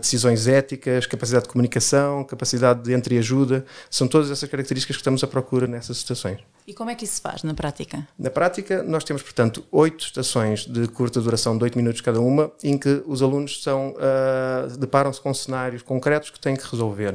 decisões 0.00 0.46
éticas, 0.46 1.04
capacidade 1.06 1.46
de 1.46 1.50
comunicação, 1.50 2.22
capacidade 2.22 2.82
de 2.84 2.92
entreajuda. 2.92 3.64
São 3.90 4.06
todas 4.06 4.30
essas 4.30 4.48
características 4.48 4.96
que 4.96 5.00
estamos 5.00 5.24
à 5.24 5.26
procura 5.26 5.66
nessas 5.66 5.96
estações. 5.96 6.38
E 6.64 6.72
como 6.72 6.90
é 6.90 6.94
que 6.94 7.04
isso 7.04 7.14
se 7.14 7.20
faz 7.20 7.42
na 7.42 7.52
prática? 7.52 8.06
Na 8.16 8.30
prática, 8.30 8.84
nós 8.84 9.02
temos, 9.02 9.22
portanto, 9.22 9.64
oito 9.72 10.04
estações 10.04 10.64
de 10.64 10.86
curta 10.86 11.20
duração, 11.20 11.58
de 11.58 11.64
oito 11.64 11.76
minutos 11.76 12.00
cada 12.00 12.20
uma, 12.20 12.52
em 12.62 12.78
que 12.78 12.89
os 13.06 13.22
alunos 13.22 13.62
são, 13.62 13.90
uh, 13.90 14.76
deparam-se 14.78 15.20
com 15.20 15.32
cenários 15.32 15.82
concretos 15.82 16.30
que 16.30 16.40
têm 16.40 16.56
que 16.56 16.64
resolver. 16.70 17.14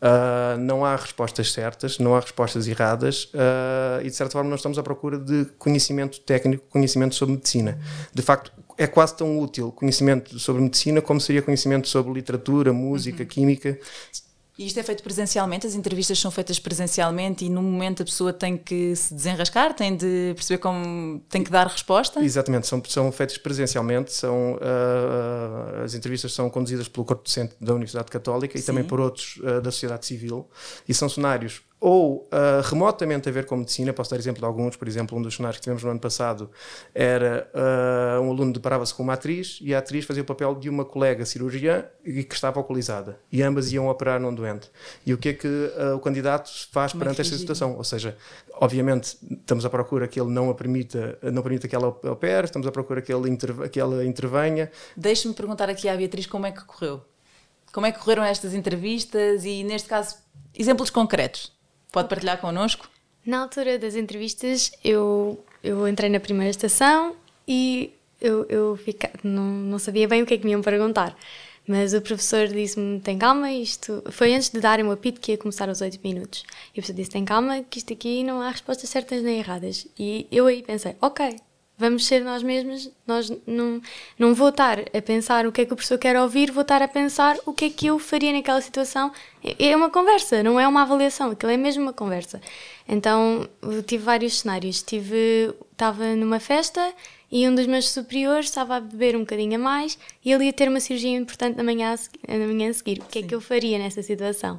Uh, 0.00 0.56
não 0.58 0.84
há 0.84 0.94
respostas 0.94 1.52
certas, 1.52 1.98
não 1.98 2.14
há 2.14 2.20
respostas 2.20 2.68
erradas 2.68 3.24
uh, 3.34 4.00
e 4.00 4.04
de 4.04 4.14
certa 4.14 4.32
forma 4.32 4.48
nós 4.48 4.60
estamos 4.60 4.78
à 4.78 4.82
procura 4.82 5.18
de 5.18 5.46
conhecimento 5.58 6.20
técnico, 6.20 6.64
conhecimento 6.70 7.16
sobre 7.16 7.34
medicina. 7.34 7.78
De 8.14 8.22
facto, 8.22 8.52
é 8.76 8.86
quase 8.86 9.16
tão 9.16 9.40
útil 9.40 9.72
conhecimento 9.72 10.38
sobre 10.38 10.62
medicina 10.62 11.02
como 11.02 11.20
seria 11.20 11.42
conhecimento 11.42 11.88
sobre 11.88 12.12
literatura, 12.12 12.72
música, 12.72 13.24
uhum. 13.24 13.28
química. 13.28 13.78
E 14.58 14.66
isto 14.66 14.80
é 14.80 14.82
feito 14.82 15.04
presencialmente? 15.04 15.68
As 15.68 15.76
entrevistas 15.76 16.18
são 16.18 16.32
feitas 16.32 16.58
presencialmente 16.58 17.44
e 17.44 17.48
no 17.48 17.62
momento 17.62 18.02
a 18.02 18.04
pessoa 18.04 18.32
tem 18.32 18.56
que 18.56 18.96
se 18.96 19.14
desenrascar, 19.14 19.72
tem 19.72 19.96
de 19.96 20.32
perceber 20.34 20.58
como 20.58 21.20
tem 21.28 21.44
que 21.44 21.50
dar 21.50 21.68
resposta? 21.68 22.20
Exatamente, 22.24 22.66
são, 22.66 22.82
são 22.88 23.12
feitas 23.12 23.38
presencialmente, 23.38 24.12
são, 24.12 24.54
uh, 24.54 25.84
as 25.84 25.94
entrevistas 25.94 26.32
são 26.32 26.50
conduzidas 26.50 26.88
pelo 26.88 27.06
corpo 27.06 27.22
docente 27.22 27.54
da 27.60 27.72
Universidade 27.72 28.10
Católica 28.10 28.58
Sim. 28.58 28.64
e 28.64 28.66
também 28.66 28.82
por 28.82 28.98
outros 28.98 29.36
uh, 29.36 29.60
da 29.60 29.70
sociedade 29.70 30.04
civil 30.04 30.50
e 30.88 30.92
são 30.92 31.08
cenários 31.08 31.62
ou 31.80 32.28
uh, 32.32 32.60
remotamente 32.64 33.28
a 33.28 33.32
ver 33.32 33.46
com 33.46 33.56
medicina, 33.56 33.92
posso 33.92 34.10
dar 34.10 34.16
exemplo 34.16 34.40
de 34.40 34.44
alguns, 34.46 34.76
por 34.76 34.88
exemplo, 34.88 35.16
um 35.16 35.22
dos 35.22 35.34
cenários 35.34 35.58
que 35.58 35.62
tivemos 35.62 35.82
no 35.82 35.90
ano 35.90 36.00
passado 36.00 36.50
era 36.94 37.48
uh, 37.54 38.20
um 38.20 38.30
aluno 38.30 38.52
deparava-se 38.52 38.92
com 38.92 39.02
uma 39.02 39.12
atriz 39.12 39.58
e 39.62 39.74
a 39.74 39.78
atriz 39.78 40.04
fazia 40.04 40.22
o 40.22 40.26
papel 40.26 40.54
de 40.56 40.68
uma 40.68 40.84
colega 40.84 41.24
cirurgiã 41.24 41.84
e 42.04 42.24
que 42.24 42.34
estava 42.34 42.58
alcoolizada 42.58 43.18
e 43.30 43.42
ambas 43.42 43.72
iam 43.72 43.88
operar 43.88 44.20
num 44.20 44.34
doente. 44.34 44.70
E 45.06 45.14
o 45.14 45.18
que 45.18 45.28
é 45.28 45.32
que 45.34 45.46
uh, 45.46 45.94
o 45.94 46.00
candidato 46.00 46.50
faz 46.72 46.92
perante 46.92 47.20
esta 47.20 47.36
situação? 47.36 47.76
Ou 47.76 47.84
seja, 47.84 48.16
obviamente 48.54 49.16
estamos 49.30 49.64
à 49.64 49.70
procura 49.70 50.08
que 50.08 50.20
ele 50.20 50.30
não 50.30 50.50
a 50.50 50.54
permita, 50.54 51.16
não 51.22 51.42
permita 51.42 51.68
que 51.68 51.76
ela 51.76 51.88
opere, 51.88 52.44
estamos 52.44 52.66
à 52.66 52.72
procura 52.72 53.00
que 53.00 53.12
ele, 53.12 53.30
interv 53.30 53.68
que 53.68 53.78
ela 53.78 54.04
intervenha. 54.04 54.70
Deixe-me 54.96 55.32
perguntar 55.34 55.70
aqui 55.70 55.88
à 55.88 55.96
Beatriz 55.96 56.26
como 56.26 56.46
é 56.46 56.50
que 56.50 56.64
correu. 56.64 57.02
Como 57.72 57.86
é 57.86 57.92
que 57.92 57.98
correram 57.98 58.24
estas 58.24 58.54
entrevistas 58.54 59.44
e, 59.44 59.62
neste 59.62 59.88
caso, 59.88 60.16
exemplos 60.58 60.90
concretos? 60.90 61.57
Pode 61.92 62.08
partilhar 62.08 62.38
connosco? 62.40 62.88
Na 63.24 63.40
altura 63.40 63.78
das 63.78 63.94
entrevistas, 63.94 64.72
eu, 64.84 65.44
eu 65.62 65.86
entrei 65.86 66.08
na 66.08 66.20
primeira 66.20 66.50
estação 66.50 67.16
e 67.46 67.92
eu, 68.20 68.44
eu 68.48 68.76
fica, 68.76 69.10
não, 69.22 69.44
não 69.44 69.78
sabia 69.78 70.08
bem 70.08 70.22
o 70.22 70.26
que 70.26 70.34
é 70.34 70.38
que 70.38 70.44
me 70.44 70.52
iam 70.52 70.62
perguntar. 70.62 71.16
Mas 71.66 71.92
o 71.92 72.00
professor 72.00 72.48
disse-me: 72.48 72.98
tem 73.00 73.18
calma, 73.18 73.52
isto. 73.52 74.02
Foi 74.10 74.34
antes 74.34 74.48
de 74.48 74.58
darem 74.58 74.86
o 74.86 74.90
apito 74.90 75.20
que 75.20 75.32
ia 75.32 75.38
começar 75.38 75.68
aos 75.68 75.82
8 75.82 76.00
minutos. 76.02 76.42
E 76.68 76.70
o 76.70 76.72
professor 76.74 76.94
disse: 76.94 77.10
tem 77.10 77.24
calma, 77.26 77.62
que 77.62 77.78
isto 77.78 77.92
aqui 77.92 78.24
não 78.24 78.40
há 78.40 78.50
respostas 78.50 78.88
certas 78.88 79.22
nem 79.22 79.38
erradas. 79.38 79.86
E 79.98 80.26
eu 80.32 80.46
aí 80.46 80.62
pensei: 80.62 80.96
ok, 81.00 81.36
vamos 81.78 82.06
ser 82.06 82.24
nós 82.24 82.42
mesmos, 82.42 82.90
nós 83.06 83.30
não, 83.46 83.80
não 84.18 84.34
vou 84.34 84.48
estar 84.48 84.80
a 84.80 85.00
pensar 85.00 85.46
o 85.46 85.52
que 85.52 85.60
é 85.60 85.64
que 85.64 85.72
o 85.72 85.76
professor 85.76 85.96
quer 85.96 86.18
ouvir, 86.20 86.50
vou 86.50 86.62
estar 86.62 86.82
a 86.82 86.88
pensar 86.88 87.38
o 87.46 87.52
que 87.52 87.66
é 87.66 87.70
que 87.70 87.86
eu 87.86 87.98
faria 87.98 88.32
naquela 88.32 88.60
situação. 88.60 89.12
É, 89.42 89.70
é 89.70 89.76
uma 89.76 89.88
conversa, 89.88 90.42
não 90.42 90.58
é 90.58 90.66
uma 90.66 90.82
avaliação, 90.82 91.30
aquilo 91.30 91.52
é 91.52 91.56
mesmo 91.56 91.84
uma 91.84 91.92
conversa. 91.92 92.40
Então, 92.88 93.48
tive 93.86 94.02
vários 94.02 94.40
cenários. 94.40 94.82
Tive, 94.82 95.54
estava 95.70 96.16
numa 96.16 96.40
festa 96.40 96.92
e 97.30 97.46
um 97.46 97.54
dos 97.54 97.66
meus 97.66 97.90
superiores 97.90 98.46
estava 98.46 98.76
a 98.76 98.80
beber 98.80 99.14
um 99.14 99.20
bocadinho 99.20 99.54
a 99.56 99.58
mais 99.58 99.98
e 100.24 100.32
ele 100.32 100.46
ia 100.46 100.52
ter 100.52 100.68
uma 100.68 100.80
cirurgia 100.80 101.16
importante 101.16 101.56
na 101.56 101.62
manhã 101.62 101.94
a, 101.94 102.38
na 102.38 102.46
manhã 102.46 102.70
a 102.70 102.72
seguir. 102.74 102.98
O 103.00 103.04
que 103.04 103.20
Sim. 103.20 103.24
é 103.24 103.28
que 103.28 103.34
eu 103.34 103.40
faria 103.40 103.78
nessa 103.78 104.02
situação? 104.02 104.58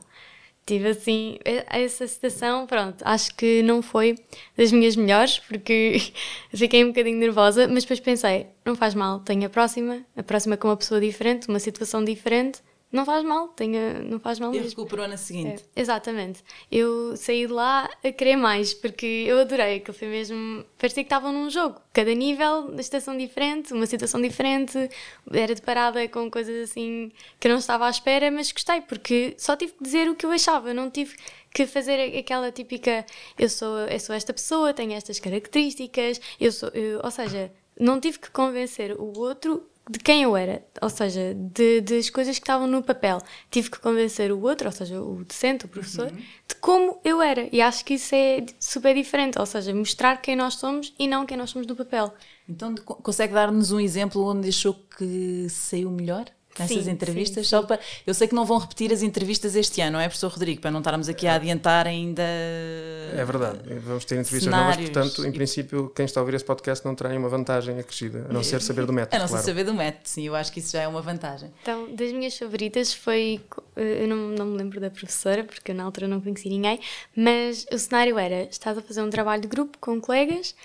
Tive 0.70 0.90
assim, 0.90 1.40
essa 1.68 2.08
situação, 2.08 2.68
pronto, 2.68 3.02
acho 3.04 3.34
que 3.34 3.64
não 3.64 3.82
foi 3.82 4.16
das 4.56 4.72
minhas 4.72 4.96
melhores, 4.96 5.40
porque 5.40 6.00
fiquei 6.54 6.84
um 6.84 6.90
bocadinho 6.90 7.18
nervosa, 7.18 7.68
mas 7.68 7.84
depois 7.84 8.00
pensei, 8.00 8.46
não 8.64 8.76
faz 8.76 8.94
mal, 8.94 9.20
tenho 9.22 9.48
a 9.48 9.50
próxima, 9.50 10.06
a 10.16 10.22
próxima 10.22 10.56
com 10.58 10.68
uma 10.68 10.78
pessoa 10.78 11.02
diferente, 11.02 11.48
uma 11.48 11.60
situação 11.60 12.04
diferente, 12.04 12.62
não 12.92 13.06
faz 13.06 13.24
mal, 13.24 13.50
tenha, 13.50 14.00
não 14.00 14.20
faz 14.20 14.40
mal 14.40 14.50
e 14.50 14.54
mesmo. 14.54 14.68
E 14.68 14.70
recuperou 14.70 15.08
na 15.08 15.16
seguinte. 15.16 15.64
É, 15.76 15.82
exatamente. 15.82 16.44
Eu 16.72 17.16
saí 17.16 17.46
de 17.46 17.54
lá 17.54 17.90
a 18.04 18.12
querer 18.12 18.36
mais, 18.36 18.74
porque 18.74 19.06
eu 19.28 19.40
adorei, 19.40 19.78
aquilo 19.78 19.96
foi 19.96 20.08
mesmo, 20.08 20.66
parecia 20.78 21.04
que 21.04 21.08
estavam 21.08 21.32
num 21.32 21.50
jogo, 21.50 21.80
cada 21.94 22.14
nível, 22.14 22.68
uma 22.68 22.82
estação 22.82 23.16
diferente, 23.16 23.74
uma 23.74 23.86
situação 23.86 24.20
diferente, 24.20 24.90
era 25.32 25.54
deparada 25.54 26.08
com 26.08 26.32
coisas 26.32 26.70
assim 26.70 27.12
que 27.40 27.48
eu 27.48 27.52
não 27.52 27.60
estava 27.60 27.86
à 27.86 27.90
espera, 27.92 28.32
mas 28.32 28.52
gostei, 28.52 28.82
porque 28.82 29.36
só 29.38 29.56
tive 29.56 29.74
que 29.74 29.84
dizer 29.84 30.10
o 30.10 30.16
que 30.16 30.26
eu 30.26 30.32
achava, 30.32 30.74
não 30.74 30.90
tive 30.90 31.16
que 31.54 31.68
fazer 31.68 32.18
aquela 32.18 32.52
típica, 32.52 33.06
eu 33.38 33.50
sou, 33.50 33.80
eu 33.82 34.00
sou 34.00 34.16
esta 34.16 34.34
pessoa, 34.34 34.74
tenho 34.74 34.94
estas 34.94 35.20
características, 35.20 36.20
eu 36.40 36.52
sou, 36.52 36.70
eu, 36.70 37.02
ou 37.04 37.12
seja, 37.12 37.52
não 37.80 38.00
tive 38.00 38.20
que 38.20 38.32
convencer 38.32 38.96
o 39.00 39.18
outro 39.18 39.64
de 39.90 39.98
quem 39.98 40.22
eu 40.22 40.38
era, 40.38 40.64
ou 40.80 40.90
seja, 40.90 41.34
de, 41.34 41.82
das 41.82 42.12
coisas 42.12 42.38
que 42.38 42.44
estavam 42.44 42.68
no 42.68 42.84
papel. 42.84 43.20
Tive 43.50 43.72
que 43.72 43.80
convencer 43.80 44.32
o 44.32 44.40
outro, 44.40 44.68
ou 44.68 44.72
seja, 44.72 45.02
o 45.02 45.24
docente, 45.24 45.66
o 45.66 45.68
professor, 45.68 46.12
uhum. 46.12 46.18
de 46.48 46.56
como 46.62 47.00
eu 47.04 47.20
era. 47.20 47.50
E 47.52 47.60
acho 47.60 47.84
que 47.84 47.96
isso 47.96 48.14
é 48.14 48.46
super 48.60 48.94
diferente, 48.94 49.40
ou 49.40 49.48
seja, 49.48 49.74
mostrar 49.74 50.22
quem 50.22 50.36
nós 50.36 50.54
somos 50.54 50.94
e 51.00 51.08
não 51.08 51.26
quem 51.26 51.36
nós 51.36 51.50
somos 51.50 51.68
no 51.68 51.76
papel. 51.76 52.14
Então, 52.48 52.76
consegue 52.76 53.34
dar-nos 53.34 53.72
um 53.72 53.80
exemplo 53.80 54.24
onde 54.24 54.50
achou 54.50 54.76
que 54.76 55.48
saiu 55.50 55.90
melhor? 55.90 56.26
Nessas 56.60 56.86
sim, 56.86 56.92
entrevistas? 56.92 57.36
Sim, 57.36 57.44
sim. 57.44 57.50
Só 57.50 57.64
para, 57.64 57.80
eu 58.06 58.14
sei 58.14 58.28
que 58.28 58.36
não 58.36 58.46
vão 58.46 58.58
repetir 58.58 58.92
as 58.92 59.02
entrevistas 59.02 59.56
este 59.56 59.82
ano, 59.82 59.94
não 59.94 60.00
é, 60.00 60.08
professor 60.08 60.32
Rodrigo? 60.32 60.62
Para 60.62 60.72
não 60.72 60.80
estarmos 60.80 61.10
aqui 61.10 61.28
a 61.28 61.36
adiantar 61.36 61.88
ainda. 61.88 62.22
É 62.22 63.24
verdade, 63.26 63.60
vamos 63.80 64.06
ter 64.06 64.16
entrevistas 64.16 64.44
cenários. 64.44 64.90
novas, 64.90 64.92
portanto, 64.92 65.28
em 65.28 65.32
princípio, 65.32 65.90
quem 65.96 66.06
está 66.06 66.20
a 66.20 66.22
ouvir 66.22 66.36
esse 66.36 66.46
podcast 66.46 66.86
não 66.86 66.96
terá 66.96 67.10
nenhuma 67.10 67.30
vantagem 67.30 67.80
acrescida, 67.80 68.28
a 68.30 68.34
não 68.34 68.44
ser 68.44 68.62
saber 68.62 68.86
do 68.86 68.94
método. 68.94 69.16
A 69.20 69.20
não 69.20 69.28
claro. 69.28 69.44
ser 69.44 69.52
saber 69.52 69.64
do 69.64 69.74
método, 69.74 70.08
sim, 70.08 70.28
eu 70.28 70.36
acho 70.36 70.52
que 70.52 70.60
isso 70.60 70.72
já 70.72 70.82
é 70.82 70.88
uma 70.88 71.02
vantagem. 71.02 71.52
Então, 71.62 71.94
das 71.94 72.12
minhas 72.12 72.38
favoritas 72.38 72.94
foi. 72.94 73.42
Eu 73.76 74.08
não, 74.08 74.18
não 74.30 74.46
me 74.46 74.58
lembro 74.58 74.80
da 74.80 74.90
professora, 74.90 75.44
porque 75.44 75.72
eu 75.72 75.76
na 75.76 75.84
altura 75.84 76.08
não 76.08 76.22
conheci 76.22 76.50
ninguém, 76.50 76.80
mas 77.16 77.66
o 77.72 77.78
cenário 77.78 78.18
era: 78.18 78.44
estás 78.44 78.78
a 78.78 78.82
fazer 78.82 79.02
um 79.02 79.10
trabalho 79.10 79.42
de 79.42 79.48
grupo 79.48 79.78
com 79.80 80.00
colegas 80.00 80.56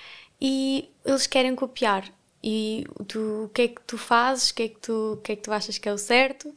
e 0.40 0.90
eles 1.04 1.26
querem 1.26 1.54
copiar 1.54 2.04
e 2.46 2.84
tu, 3.08 3.44
o 3.44 3.48
que 3.48 3.62
é 3.62 3.68
que 3.68 3.80
tu 3.86 3.96
fazes, 3.96 4.50
o 4.50 4.54
que 4.54 4.64
é 4.64 4.68
que 4.68 4.78
tu, 4.78 5.14
o 5.14 5.16
que 5.16 5.32
é 5.32 5.36
que 5.36 5.42
tu 5.42 5.50
achas 5.50 5.78
que 5.78 5.88
é 5.88 5.92
o 5.94 5.96
certo. 5.96 6.52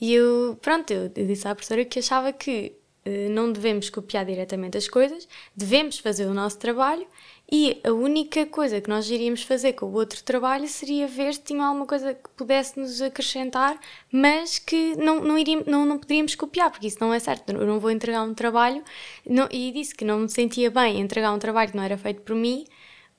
E 0.00 0.14
eu, 0.14 0.58
pronto, 0.62 0.90
eu, 0.90 1.10
disse 1.10 1.46
à 1.46 1.54
professora 1.54 1.84
que 1.84 1.98
achava 1.98 2.32
que 2.32 2.72
uh, 3.06 3.30
não 3.30 3.52
devemos 3.52 3.90
copiar 3.90 4.24
diretamente 4.24 4.78
as 4.78 4.88
coisas, 4.88 5.28
devemos 5.54 5.98
fazer 5.98 6.24
o 6.24 6.32
nosso 6.32 6.58
trabalho 6.58 7.06
e 7.52 7.78
a 7.84 7.92
única 7.92 8.46
coisa 8.46 8.80
que 8.80 8.88
nós 8.88 9.10
iríamos 9.10 9.42
fazer 9.42 9.74
com 9.74 9.86
o 9.86 9.92
outro 9.92 10.22
trabalho 10.24 10.66
seria 10.68 11.06
ver 11.06 11.34
se 11.34 11.42
tinha 11.42 11.66
alguma 11.66 11.86
coisa 11.86 12.14
que 12.14 12.30
pudesse 12.30 12.80
nos 12.80 13.02
acrescentar, 13.02 13.78
mas 14.10 14.58
que 14.58 14.96
não, 14.96 15.20
não, 15.20 15.36
iríamos, 15.36 15.66
não, 15.66 15.84
não 15.84 15.98
poderíamos 15.98 16.34
copiar, 16.34 16.70
porque 16.70 16.86
isso 16.86 16.98
não 16.98 17.12
é 17.12 17.18
certo. 17.18 17.50
Eu 17.52 17.66
não 17.66 17.78
vou 17.78 17.90
entregar 17.90 18.22
um 18.22 18.32
trabalho 18.32 18.82
não, 19.28 19.46
e 19.50 19.70
disse 19.70 19.94
que 19.94 20.04
não 20.04 20.20
me 20.20 20.30
sentia 20.30 20.70
bem 20.70 20.98
entregar 20.98 21.30
um 21.32 21.38
trabalho 21.38 21.70
que 21.70 21.76
não 21.76 21.84
era 21.84 21.98
feito 21.98 22.22
por 22.22 22.34
mim 22.34 22.64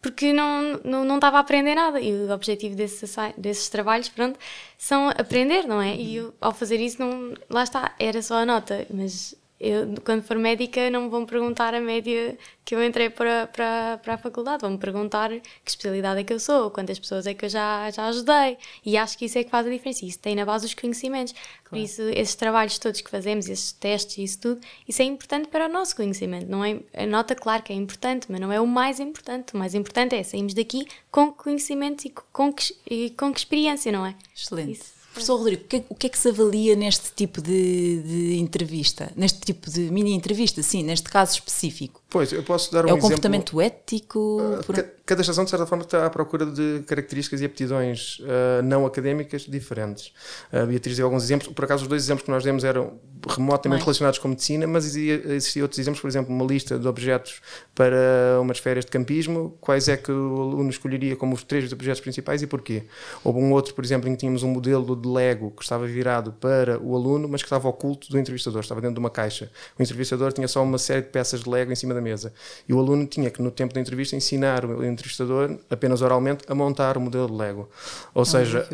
porque 0.02 0.32
não, 0.32 0.80
não, 0.84 1.04
não 1.04 1.16
estava 1.16 1.38
a 1.38 1.40
aprender 1.42 1.76
nada. 1.76 2.00
E 2.00 2.14
o 2.14 2.32
objetivo 2.32 2.76
desses, 2.76 3.16
desses 3.38 3.70
trabalhos, 3.70 4.10
pronto, 4.10 4.40
são 4.78 5.10
aprender, 5.10 5.68
não 5.68 5.82
é? 5.82 5.96
E 5.96 6.18
eu, 6.18 6.34
ao 6.40 6.54
fazer 6.54 6.80
isso, 6.80 7.00
não, 7.00 7.34
lá 7.50 7.64
está, 7.64 7.96
era 8.00 8.22
só 8.22 8.36
a 8.36 8.46
nota, 8.46 8.86
mas 8.90 9.36
eu, 9.60 9.96
quando 10.06 10.22
for 10.22 10.38
médica, 10.38 10.90
não 10.92 11.04
me 11.04 11.10
vão 11.10 11.26
perguntar 11.26 11.74
a 11.74 11.82
média 11.82 12.38
que 12.64 12.76
eu 12.76 12.84
entrei 12.84 13.10
para, 13.10 13.48
para, 13.48 13.98
para 14.04 14.14
a 14.14 14.18
faculdade, 14.18 14.62
vão-me 14.62 14.78
perguntar 14.78 15.30
que 15.30 15.42
especialidade 15.66 16.20
é 16.20 16.24
que 16.24 16.34
eu 16.34 16.40
sou, 16.40 16.70
quantas 16.70 17.00
pessoas 17.00 17.26
é 17.26 17.34
que 17.34 17.46
eu 17.46 17.50
já, 17.50 17.90
já 17.90 18.08
ajudei. 18.08 18.58
E 18.86 18.98
acho 18.98 19.18
que 19.18 19.26
isso 19.26 19.38
é 19.38 19.44
que 19.44 19.50
faz 19.50 19.66
a 19.66 19.70
diferença. 19.70 20.06
Isso 20.06 20.20
tem 20.20 20.36
na 20.36 20.46
base 20.46 20.66
os 20.66 20.74
conhecimentos. 20.74 21.34
Claro. 21.34 21.70
Por 21.70 21.78
isso, 21.78 22.02
esses 22.04 22.36
trabalhos 22.36 22.78
todos 22.78 23.02
que 23.02 23.10
fazemos, 23.10 23.50
esses 23.50 23.72
testes 23.72 24.18
e 24.18 24.24
isso 24.24 24.40
tudo, 24.40 24.62
isso 24.88 25.02
é 25.02 25.06
importante 25.06 25.48
para 25.48 25.66
o 25.66 25.70
nosso 25.70 25.96
conhecimento. 25.96 26.48
Não 26.48 26.64
é, 26.64 26.80
a 26.94 27.06
nota, 27.06 27.34
claro 27.34 27.64
que 27.64 27.74
é 27.74 27.76
importante, 27.76 28.28
mas 28.30 28.40
não 28.40 28.52
é 28.52 28.62
o 28.62 28.68
mais 28.68 29.00
importante. 29.00 29.56
O 29.56 29.58
mais 29.58 29.74
importante 29.74 30.14
é 30.16 30.22
sairmos 30.22 30.54
daqui 30.54 30.86
com 31.10 31.32
conhecimento 31.32 32.06
e 32.06 32.14
com, 32.32 32.54
e 32.90 33.10
com 33.12 33.32
experiência, 33.32 33.92
não 33.92 34.06
é? 34.06 34.14
Excelente. 34.36 34.74
Isso. 34.74 34.97
Professor 35.18 35.38
Rodrigo, 35.38 35.64
o 35.64 35.68
que, 35.68 35.76
é, 35.78 35.84
o 35.90 35.96
que, 35.96 36.06
é 36.06 36.10
que 36.12 36.20
se 36.20 36.30
avalia 36.30 36.76
neste 36.76 37.12
tipo 37.12 37.42
de, 37.42 38.04
de, 38.04 38.38
entrevista? 38.38 39.12
Neste 39.16 39.40
tipo 39.40 39.68
de 39.68 39.90
mini 39.90 40.14
entrevista, 40.14 40.62
sim, 40.62 40.84
neste 40.84 41.10
caso 41.10 41.34
específico? 41.34 42.04
Pois, 42.08 42.32
eu 42.32 42.44
posso 42.44 42.72
dar 42.72 42.86
um 42.86 42.90
exemplo. 42.90 42.98
É 42.98 43.00
o 43.00 43.02
comportamento 43.02 43.60
ético? 43.60 44.40
Uh, 44.40 44.64
por... 44.64 44.76
Cada 45.08 45.22
estação, 45.22 45.44
de 45.44 45.50
certa 45.50 45.66
forma, 45.66 45.84
está 45.84 46.06
à 46.06 46.10
procura 46.10 46.46
de 46.46 46.84
características 46.86 47.42
e 47.42 47.46
aptidões 47.46 48.20
uh, 48.20 48.62
não 48.64 48.86
académicas 48.86 49.42
diferentes. 49.44 50.12
A 50.52 50.64
uh, 50.64 50.68
Beatriz 50.68 50.96
deu 50.96 51.06
alguns 51.06 51.24
exemplos. 51.24 51.52
Por 51.52 51.66
acaso, 51.66 51.84
os 51.84 51.90
dois 51.90 52.04
exemplos 52.04 52.26
que 52.26 52.32
nós 52.32 52.44
demos 52.44 52.64
eram 52.64 53.00
remotamente 53.28 53.82
relacionados 53.82 54.20
com 54.20 54.28
medicina, 54.28 54.68
mas 54.68 54.96
existiam 54.96 55.64
outros 55.64 55.80
exemplos, 55.80 56.02
por 56.02 56.08
exemplo, 56.08 56.34
uma 56.34 56.46
lista 56.46 56.78
de 56.78 56.88
objetos 56.88 57.42
para 57.74 58.40
umas 58.42 58.60
férias 58.60 58.86
de 58.86 58.92
campismo. 58.92 59.58
Quais 59.60 59.88
é 59.88 59.98
que 59.98 60.12
o 60.12 60.42
aluno 60.42 60.70
escolheria 60.70 61.16
como 61.16 61.34
os 61.34 61.44
três 61.44 61.72
objetos 61.74 62.02
principais 62.02 62.42
e 62.42 62.48
porquê? 62.48 62.84
Houve 63.24 63.40
um 63.40 63.52
outro, 63.52 63.74
por 63.74 63.84
exemplo, 63.84 64.08
em 64.08 64.14
que 64.14 64.20
tínhamos 64.20 64.44
um 64.44 64.50
modelo 64.50 64.96
de 64.96 65.07
Lego 65.08 65.52
que 65.52 65.64
estava 65.64 65.86
virado 65.86 66.32
para 66.34 66.80
o 66.80 66.96
aluno, 66.96 67.28
mas 67.28 67.42
que 67.42 67.48
estava 67.48 67.68
oculto 67.68 68.10
do 68.10 68.20
entrevistador, 68.20 68.62
estava 68.62 68.82
dentro 68.82 68.96
de 68.96 69.00
uma 69.00 69.10
caixa. 69.10 69.50
O 69.78 69.82
entrevistador 69.82 70.34
tinha 70.34 70.48
só 70.48 70.64
uma 70.64 70.78
série 70.78 71.02
de 71.02 71.10
peças 71.10 71.42
de 71.42 71.50
Lego 71.50 71.72
em 71.72 71.76
cima 71.76 71.94
da 71.94 72.02
mesa. 72.02 72.34
E 72.68 72.74
o 72.74 72.80
aluno 72.80 73.06
tinha 73.06 73.30
que, 73.30 73.42
no 73.42 73.52
tempo 73.52 73.74
da 73.74 73.80
entrevista, 73.80 74.16
ensinar 74.16 74.66
o 74.66 74.86
entrevistador, 74.86 75.58
apenas 75.70 76.02
oralmente, 76.02 76.44
a 76.48 76.56
montar 76.56 76.98
o 76.98 77.02
modelo 77.02 77.28
de 77.28 77.34
Lego. 77.34 77.70
Ou 78.14 78.24
ah, 78.24 78.26
seja, 78.26 78.68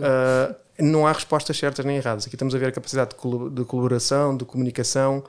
não 0.79 1.05
há 1.05 1.11
respostas 1.11 1.57
certas 1.57 1.85
nem 1.85 1.97
erradas. 1.97 2.25
Aqui 2.25 2.35
estamos 2.35 2.55
a 2.55 2.57
ver 2.57 2.67
a 2.67 2.71
capacidade 2.71 3.11
de 3.11 3.65
colaboração, 3.65 4.35
de 4.35 4.43
comunicação. 4.43 5.23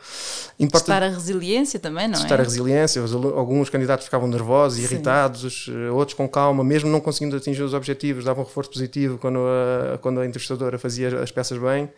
Importa 0.58 0.86
testar 0.86 1.02
a 1.02 1.08
resiliência 1.08 1.78
também, 1.78 2.08
não 2.08 2.14
testar 2.14 2.34
é? 2.34 2.38
Testar 2.38 2.40
a 2.40 2.44
resiliência. 2.44 3.02
Alguns 3.36 3.68
candidatos 3.68 4.06
ficavam 4.06 4.26
nervosos, 4.26 4.78
Sim. 4.78 4.84
irritados, 4.84 5.70
eh, 5.70 5.90
outros 5.90 6.16
com 6.16 6.26
calma, 6.28 6.64
mesmo 6.64 6.88
não 6.88 7.00
conseguindo 7.00 7.36
atingir 7.36 7.62
os 7.62 7.74
objetivos, 7.74 8.24
davam 8.24 8.42
um 8.42 8.46
reforço 8.46 8.70
positivo 8.70 9.18
quando 9.18 9.40
a, 9.40 9.98
quando 9.98 10.20
a 10.20 10.26
entrevistadora 10.26 10.78
fazia 10.78 11.20
as 11.20 11.30
peças 11.30 11.58
bem. 11.58 11.90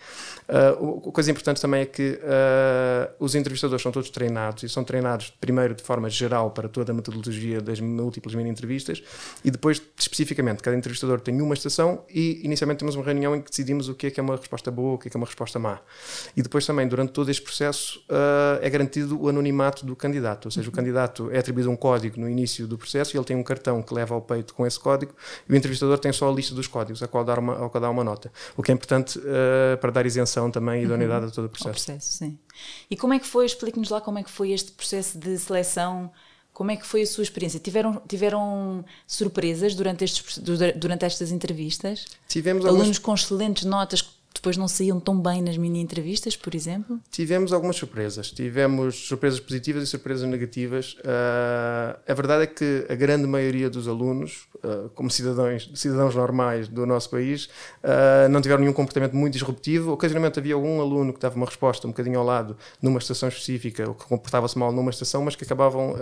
Uh, 0.48 1.12
coisa 1.12 1.30
importante 1.30 1.60
também 1.60 1.82
é 1.82 1.86
que 1.86 2.20
uh, 2.22 3.12
os 3.18 3.34
entrevistadores 3.34 3.82
são 3.82 3.90
todos 3.92 4.10
treinados 4.10 4.62
e 4.62 4.68
são 4.68 4.84
treinados 4.84 5.32
primeiro 5.40 5.74
de 5.74 5.82
forma 5.82 6.08
geral 6.08 6.50
para 6.50 6.68
toda 6.68 6.92
a 6.92 6.94
metodologia 6.94 7.60
das 7.60 7.80
múltiplas 7.80 8.34
mini-entrevistas 8.34 9.02
e 9.44 9.50
depois 9.50 9.80
especificamente. 9.98 10.62
Cada 10.62 10.76
entrevistador 10.76 11.20
tem 11.20 11.40
uma 11.40 11.54
estação 11.54 12.04
e 12.08 12.40
inicialmente 12.44 12.78
temos 12.78 12.94
uma 12.94 13.04
reunião 13.04 13.36
em 13.37 13.43
que 13.43 13.50
decidimos 13.50 13.88
o 13.88 13.95
que 13.95 14.09
é 14.09 14.11
que 14.11 14.21
é 14.21 14.23
uma 14.23 14.37
resposta 14.37 14.71
boa, 14.71 14.95
o 14.95 14.99
que 14.99 15.09
é 15.09 15.11
que 15.11 15.16
é 15.16 15.19
uma 15.19 15.26
resposta 15.26 15.59
má. 15.59 15.81
E 16.37 16.43
depois 16.43 16.66
também, 16.66 16.87
durante 16.87 17.12
todo 17.12 17.31
este 17.31 17.43
processo, 17.43 18.00
uh, 18.11 18.59
é 18.61 18.69
garantido 18.69 19.21
o 19.21 19.28
anonimato 19.28 19.85
do 19.85 19.95
candidato, 19.95 20.47
ou 20.47 20.50
seja, 20.50 20.69
o 20.69 20.71
uhum. 20.71 20.76
candidato 20.76 21.31
é 21.31 21.38
atribuído 21.38 21.71
um 21.71 21.76
código 21.76 22.21
no 22.21 22.28
início 22.28 22.66
do 22.66 22.76
processo 22.76 23.16
e 23.16 23.19
ele 23.19 23.25
tem 23.25 23.37
um 23.37 23.43
cartão 23.43 23.83
que 23.83 23.93
leva 23.95 24.14
ao 24.14 24.23
peito 24.23 24.55
com 24.55 24.66
esse 24.66 24.78
código 24.78 25.14
e 25.49 25.52
o 25.52 25.57
entrevistador 25.57 25.99
tem 25.99 26.12
só 26.12 26.31
a 26.31 26.33
lista 26.33 26.55
dos 26.55 26.66
códigos, 26.66 27.02
a 27.02 27.09
qual 27.09 27.25
dar 27.25 27.38
uma, 27.38 27.57
ao 27.57 27.71
qual 27.71 27.81
dá 27.81 27.90
uma 27.90 28.05
nota. 28.05 28.33
O 28.57 28.62
que 28.62 28.71
é 28.71 28.75
importante 28.75 29.19
uh, 29.19 29.76
para 29.81 29.90
dar 29.90 30.07
isenção 30.07 30.50
também 30.50 30.83
e 30.83 30.85
idoneidade 30.85 31.25
uhum. 31.25 31.31
a 31.31 31.35
todo 31.35 31.45
o 31.47 31.49
processo. 31.49 31.87
Processo, 31.87 32.11
sim. 32.11 32.38
E 32.90 32.97
como 32.97 33.14
é 33.14 33.19
que 33.19 33.26
foi, 33.26 33.47
explique-nos 33.47 33.90
lá 33.90 34.00
como 34.00 34.19
é 34.19 34.23
que 34.23 34.31
foi 34.31 34.52
este 34.52 34.73
processo 34.73 35.19
de 35.19 35.37
seleção 35.38 36.11
como 36.56 36.70
é 36.70 36.76
que 36.76 36.86
foi 36.86 37.02
a 37.02 37.06
sua 37.06 37.22
experiência? 37.22 37.60
Tiveram, 37.60 38.00
tiveram 38.08 38.82
surpresas 39.06 39.75
durante, 39.75 40.02
estes, 40.02 40.38
durante 40.75 41.04
estas 41.04 41.30
entrevistas? 41.30 42.06
Tivemos 42.26 42.64
Alunos 42.64 42.98
com 42.98 43.12
excelentes 43.12 43.64
notas 43.64 44.00
depois 44.37 44.57
não 44.57 44.69
saíam 44.69 45.00
tão 45.00 45.21
bem 45.21 45.43
nas 45.43 45.57
mini 45.57 45.81
entrevistas, 45.81 46.37
por 46.37 46.55
exemplo? 46.55 47.00
Tivemos 47.11 47.52
algumas 47.52 47.76
surpresas. 47.76 48.31
Tivemos 48.31 49.07
surpresas 49.07 49.40
positivas 49.40 49.83
e 49.83 49.87
surpresas 49.87 50.28
negativas. 50.28 50.95
Uh, 51.00 51.99
a 52.07 52.14
verdade 52.14 52.45
é 52.45 52.47
que 52.47 52.87
a 52.88 52.95
grande 52.95 53.26
maioria 53.26 53.69
dos 53.69 53.88
alunos, 53.88 54.47
uh, 54.57 54.88
como 54.90 55.11
cidadãos, 55.11 55.71
cidadãos 55.75 56.14
normais 56.14 56.69
do 56.69 56.87
nosso 56.87 57.11
país, 57.11 57.47
uh, 57.83 58.28
não 58.31 58.40
tiveram 58.40 58.61
nenhum 58.61 58.73
comportamento 58.73 59.14
muito 59.16 59.33
disruptivo. 59.33 59.93
Ocasionalmente 59.93 60.38
havia 60.38 60.55
algum 60.55 60.81
aluno 60.81 61.12
que 61.12 61.21
dava 61.21 61.37
uma 61.37 61.47
resposta 61.47 61.87
um 61.87 61.90
bocadinho 61.90 62.19
ao 62.19 62.25
lado 62.25 62.57
numa 62.81 62.99
estação 62.99 63.28
específica, 63.28 63.88
ou 63.88 63.95
que 63.95 64.05
comportava-se 64.05 64.59
mal 64.59 64.73
numa 64.73 64.90
estação, 64.90 65.23
mas 65.25 65.35
que 65.35 65.45
acabavam 65.45 65.95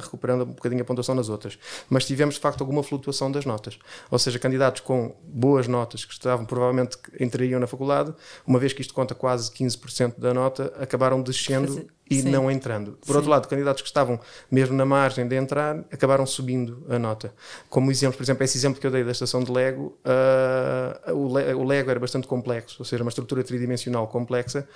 recuperando 0.00 0.42
um 0.42 0.52
bocadinho 0.52 0.82
a 0.82 0.84
pontuação 0.84 1.14
nas 1.14 1.28
outras. 1.28 1.58
Mas 1.88 2.04
tivemos, 2.06 2.36
de 2.36 2.40
facto, 2.40 2.60
alguma 2.60 2.82
flutuação 2.82 3.30
das 3.30 3.44
notas. 3.44 3.78
Ou 4.10 4.18
seja, 4.18 4.38
candidatos 4.38 4.80
com 4.80 5.14
boas 5.22 5.68
notas, 5.68 6.04
que 6.04 6.12
estavam 6.12 6.44
provavelmente 6.46 6.96
entrariam 7.18 7.57
na 7.58 7.66
faculdade, 7.66 8.14
uma 8.46 8.58
vez 8.58 8.72
que 8.72 8.80
isto 8.80 8.94
conta 8.94 9.14
quase 9.14 9.50
15% 9.50 10.14
da 10.18 10.32
nota, 10.32 10.72
acabaram 10.78 11.22
descendo 11.22 11.88
e 12.10 12.22
sim. 12.22 12.30
não 12.30 12.50
entrando. 12.50 12.92
Por 12.92 13.12
sim. 13.12 13.16
outro 13.16 13.30
lado, 13.30 13.48
candidatos 13.48 13.82
que 13.82 13.88
estavam 13.88 14.18
mesmo 14.50 14.76
na 14.76 14.84
margem 14.84 15.26
de 15.26 15.36
entrar, 15.36 15.84
acabaram 15.92 16.26
subindo 16.26 16.84
a 16.88 16.98
nota. 16.98 17.32
Como 17.68 17.90
exemplo, 17.90 18.16
por 18.16 18.22
exemplo, 18.22 18.44
esse 18.44 18.56
exemplo 18.56 18.80
que 18.80 18.86
eu 18.86 18.90
dei 18.90 19.04
da 19.04 19.12
estação 19.12 19.42
de 19.42 19.50
Lego, 19.50 19.96
uh, 20.04 21.12
o, 21.14 21.36
Le 21.36 21.54
o, 21.54 21.64
Lego 21.64 21.90
era 21.90 22.00
bastante 22.00 22.26
complexo, 22.26 22.76
ou 22.78 22.84
seja, 22.84 23.02
uma 23.02 23.10
estrutura 23.10 23.42
tridimensional 23.44 24.06
complexa, 24.06 24.66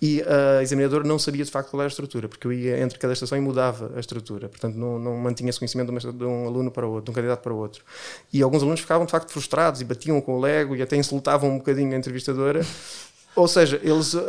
e 0.00 0.22
a 0.22 0.62
examinadora 0.62 1.04
não 1.04 1.18
sabia 1.18 1.44
de 1.44 1.50
facto 1.50 1.70
qual 1.70 1.80
era 1.80 1.88
a 1.88 1.90
estrutura, 1.90 2.28
porque 2.28 2.46
eu 2.46 2.52
ia 2.52 2.78
entre 2.80 2.98
cada 2.98 3.12
estação 3.12 3.36
e 3.36 3.40
mudava 3.40 3.92
a 3.96 4.00
estrutura, 4.00 4.48
portanto 4.48 4.76
não, 4.76 4.98
não 4.98 5.16
mantinha 5.16 5.50
esse 5.50 5.58
conhecimento 5.58 5.86
de, 5.86 6.06
uma, 6.06 6.12
de 6.12 6.24
um 6.24 6.46
aluno 6.46 6.70
para 6.70 6.86
o 6.86 6.90
outro, 6.90 7.04
de 7.06 7.10
um 7.10 7.14
candidato 7.14 7.42
para 7.42 7.52
o 7.52 7.56
outro. 7.56 7.82
E 8.32 8.42
alguns 8.42 8.62
alunos 8.62 8.80
ficavam 8.80 9.06
de 9.06 9.12
facto 9.12 9.30
frustrados 9.32 9.80
e 9.80 9.84
batiam 9.84 10.20
com 10.20 10.36
o 10.36 10.40
Lego 10.40 10.76
e 10.76 10.82
até 10.82 10.96
insultavam 10.96 11.50
um 11.50 11.58
bocadinho 11.58 11.94
a 11.94 11.96
entrevistadora, 11.96 12.64
ou 13.36 13.46
seja, 13.46 13.78
eles 13.82 14.14
uh, 14.14 14.22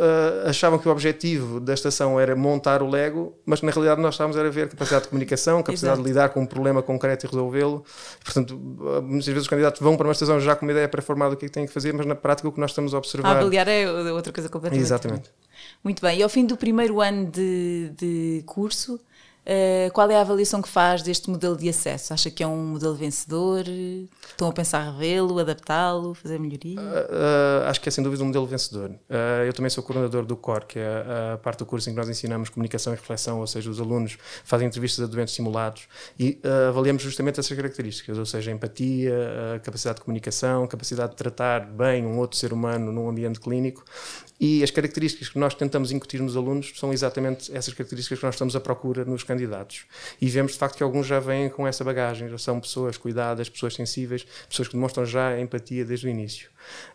achavam 0.45 0.77
que 0.77 0.87
o 0.87 0.91
objetivo 0.91 1.61
da 1.61 1.73
estação 1.73 2.19
era 2.19 2.35
montar 2.35 2.83
o 2.83 2.89
Lego, 2.89 3.33
mas 3.45 3.61
na 3.61 3.71
realidade 3.71 4.01
nós 4.01 4.15
estávamos 4.15 4.37
a 4.37 4.43
ver 4.49 4.67
capacidade 4.67 5.03
de 5.03 5.09
comunicação, 5.09 5.63
capacidade 5.63 5.93
Exato. 5.93 6.03
de 6.03 6.09
lidar 6.09 6.29
com 6.29 6.41
um 6.41 6.45
problema 6.45 6.83
concreto 6.83 7.25
e 7.25 7.29
resolvê-lo. 7.29 7.85
Portanto, 8.23 8.57
muitas 8.57 9.25
vezes 9.25 9.43
os 9.43 9.47
candidatos 9.47 9.79
vão 9.79 9.95
para 9.95 10.05
uma 10.07 10.11
estação 10.11 10.39
já 10.41 10.57
com 10.57 10.65
uma 10.65 10.73
ideia 10.73 10.89
pré-formada 10.89 11.35
do 11.35 11.37
que 11.37 11.45
é 11.45 11.47
que 11.47 11.53
têm 11.53 11.65
que 11.65 11.71
fazer, 11.71 11.93
mas 11.93 12.05
na 12.05 12.15
prática 12.15 12.49
o 12.49 12.51
que 12.51 12.59
nós 12.59 12.71
estamos 12.71 12.93
a 12.93 12.97
observar. 12.97 13.29
A 13.29 13.39
avaliar 13.39 13.67
é 13.69 13.89
outra 14.11 14.33
coisa 14.33 14.49
completamente. 14.49 14.85
Exatamente. 14.85 15.31
Muito 15.81 16.01
bem, 16.01 16.19
e 16.19 16.23
ao 16.23 16.29
fim 16.29 16.45
do 16.45 16.57
primeiro 16.57 16.99
ano 16.99 17.31
de, 17.31 17.91
de 17.97 18.43
curso, 18.45 18.99
Uh, 19.47 19.89
qual 19.93 20.11
é 20.11 20.15
a 20.17 20.19
avaliação 20.19 20.61
que 20.61 20.67
faz 20.67 21.01
deste 21.01 21.29
modelo 21.29 21.55
de 21.55 21.69
acesso? 21.69 22.13
Acha 22.13 22.29
que 22.29 22.43
é 22.43 22.47
um 22.47 22.65
modelo 22.65 22.93
vencedor? 22.93 23.63
Estão 24.27 24.49
a 24.49 24.51
pensar 24.51 24.91
revê-lo, 24.91 25.39
adaptá-lo, 25.39 26.13
fazer 26.13 26.37
melhoria? 26.37 26.77
Uh, 26.77 26.83
uh, 26.83 27.67
acho 27.67 27.79
que 27.79 27.87
é 27.87 27.91
sem 27.91 28.03
dúvida 28.03 28.21
um 28.23 28.27
modelo 28.27 28.45
vencedor. 28.45 28.91
eu 29.45 29.53
também 29.53 29.69
sou 29.69 29.81
coordenador 29.81 30.25
do 30.25 30.35
COR, 30.35 30.65
que 30.65 30.77
é 30.77 31.33
a 31.33 31.37
parte 31.37 31.59
do 31.59 31.65
curso 31.65 31.89
em 31.89 31.93
que 31.93 31.97
nós 31.97 32.09
ensinamos 32.09 32.49
comunicação 32.49 32.91
e 32.91 32.97
reflexão, 32.97 33.39
ou 33.39 33.47
seja, 33.47 33.69
os 33.69 33.79
alunos 33.79 34.17
fazem 34.43 34.67
entrevistas 34.67 35.05
a 35.05 35.07
doentes 35.07 35.33
simulados 35.33 35.87
e 36.19 36.39
avaliamos 36.67 37.01
justamente 37.01 37.39
essas 37.39 37.55
características, 37.55 38.17
ou 38.17 38.25
seja, 38.25 38.51
empatia, 38.51 39.61
capacidade 39.63 39.99
de 39.99 40.03
comunicação, 40.03 40.67
capacidade 40.67 41.11
de 41.11 41.17
tratar 41.17 41.61
bem 41.65 42.05
um 42.05 42.17
outro 42.17 42.37
ser 42.37 42.51
humano 42.51 42.91
num 42.91 43.07
ambiente 43.07 43.39
clínico 43.39 43.85
e 44.39 44.63
as 44.63 44.69
características 44.69 45.29
que 45.29 45.39
nós 45.39 45.55
tentamos 45.55 45.91
incutir 45.91 46.21
nos 46.21 46.35
alunos 46.37 46.73
são 46.75 46.93
exatamente 46.93 47.55
essas 47.55 47.73
características 47.73 48.19
que 48.19 48.25
nós 48.25 48.35
estamos 48.35 48.55
à 48.55 48.59
procura 48.59 49.03
nos 49.03 49.23
candidatos. 49.23 49.36
E 50.19 50.27
vemos 50.29 50.53
de 50.53 50.57
facto 50.57 50.77
que 50.77 50.83
alguns 50.83 51.05
já 51.07 51.19
vêm 51.19 51.49
com 51.49 51.67
essa 51.67 51.83
bagagem, 51.83 52.29
já 52.29 52.37
são 52.37 52.59
pessoas 52.59 52.97
cuidadas, 52.97 53.49
pessoas 53.49 53.75
sensíveis, 53.75 54.25
pessoas 54.49 54.67
que 54.67 54.73
demonstram 54.75 55.05
já 55.05 55.39
empatia 55.39 55.85
desde 55.85 56.07
o 56.07 56.09
início. 56.09 56.49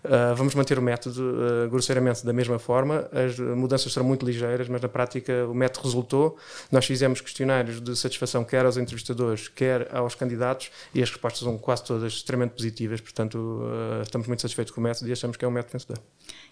Uh, 0.05 0.35
vamos 0.35 0.55
manter 0.55 0.79
o 0.79 0.83
método 0.83 1.21
uh, 1.21 1.71
grosseiramente 1.71 2.25
da 2.25 2.33
mesma 2.33 2.59
forma, 2.59 3.09
as 3.12 3.38
mudanças 3.38 3.93
serão 3.93 4.07
muito 4.07 4.26
ligeiras, 4.26 4.69
mas 4.69 4.81
na 4.81 4.88
prática 4.88 5.47
o 5.47 5.55
método 5.55 5.87
resultou. 5.87 6.37
Nós 6.71 6.85
fizemos 6.85 7.21
questionários 7.21 7.81
de 7.81 7.97
satisfação 7.97 8.45
quer 8.45 8.64
aos 8.64 8.76
entrevistadores, 8.76 9.49
quer 9.49 9.95
aos 9.95 10.14
candidatos, 10.14 10.71
e 10.95 11.02
as 11.02 11.11
respostas 11.11 11.43
são 11.43 11.57
quase 11.59 11.85
todas 11.85 12.12
extremamente 12.12 12.52
positivas, 12.55 13.00
portanto 13.00 13.37
uh, 13.37 14.02
estamos 14.02 14.26
muito 14.26 14.43
satisfeitos 14.43 14.73
com 14.73 14.81
o 14.81 14.85
método 14.85 15.09
e 15.09 15.12
achamos 15.12 15.37
que 15.37 15.45
é 15.45 15.49
um 15.49 15.52
método 15.52 15.73
vencedor. 15.73 15.99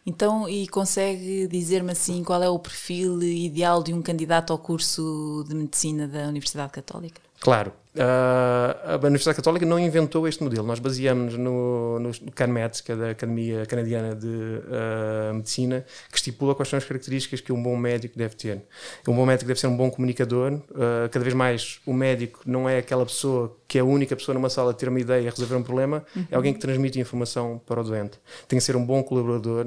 Então, 0.05 0.49
e 0.49 0.67
consegue 0.69 1.47
dizer-me 1.47 1.93
assim 1.93 2.25
qual 2.25 2.43
é 2.43 2.49
o 2.49 2.59
perfil 2.59 3.23
ideal 3.23 3.83
de 3.83 3.93
um 3.93 4.00
candidato 4.00 4.53
ao 4.53 4.59
curso 4.59 5.45
de 5.49 5.55
medicina 5.55 6.09
da 6.09 6.27
Universidade 6.27 6.73
Católica? 6.73 7.21
Claro. 7.40 7.73
Uh, 7.92 8.94
a 8.94 8.97
Universidade 9.02 9.35
Católica 9.35 9.66
não 9.66 9.78
inventou 9.78 10.28
este 10.28 10.44
modelo. 10.44 10.64
Nós 10.64 10.78
baseamos 10.78 11.37
no, 11.37 11.99
no 11.99 12.12
CANMED, 12.32 12.82
que 12.85 12.92
é 12.92 12.97
da 12.97 13.11
Academia 13.11 13.66
Canadiana 13.66 14.14
de 14.14 14.28
uh, 14.28 15.35
Medicina, 15.35 15.85
que 16.09 16.16
estipula 16.16 16.54
quais 16.54 16.68
são 16.68 16.76
as 16.76 16.85
características 16.85 17.40
que 17.40 17.52
um 17.52 17.61
bom 17.61 17.76
médico 17.76 18.16
deve 18.16 18.37
ter. 18.37 18.62
Um 19.09 19.16
bom 19.16 19.26
médico 19.26 19.49
deve 19.49 19.58
ser 19.58 19.67
um 19.67 19.76
bom 19.76 19.91
comunicador. 19.91 20.52
Uh, 20.52 21.08
cada 21.10 21.25
vez 21.25 21.34
mais, 21.34 21.80
o 21.84 21.93
médico 21.93 22.43
não 22.47 22.69
é 22.69 22.78
aquela 22.78 23.04
pessoa 23.04 23.56
que 23.67 23.78
é 23.78 23.80
a 23.80 23.84
única 23.84 24.15
pessoa 24.15 24.34
numa 24.34 24.50
sala 24.50 24.71
a 24.71 24.75
ter 24.75 24.88
uma 24.88 25.00
ideia 25.00 25.23
e 25.23 25.30
resolver 25.30 25.56
um 25.56 25.62
problema, 25.62 26.04
uhum. 26.15 26.26
é 26.30 26.36
alguém 26.36 26.52
que 26.52 26.60
transmite 26.60 26.99
informação 27.00 27.60
para 27.65 27.80
o 27.80 27.84
doente. 27.84 28.19
Tem 28.47 28.58
que 28.58 28.65
ser 28.65 28.76
um 28.76 28.84
bom 28.84 29.00
colaborador, 29.00 29.67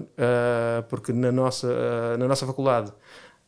porque 0.90 1.14
na 1.14 1.32
nossa, 1.32 2.18
na 2.18 2.28
nossa 2.28 2.46
faculdade 2.46 2.92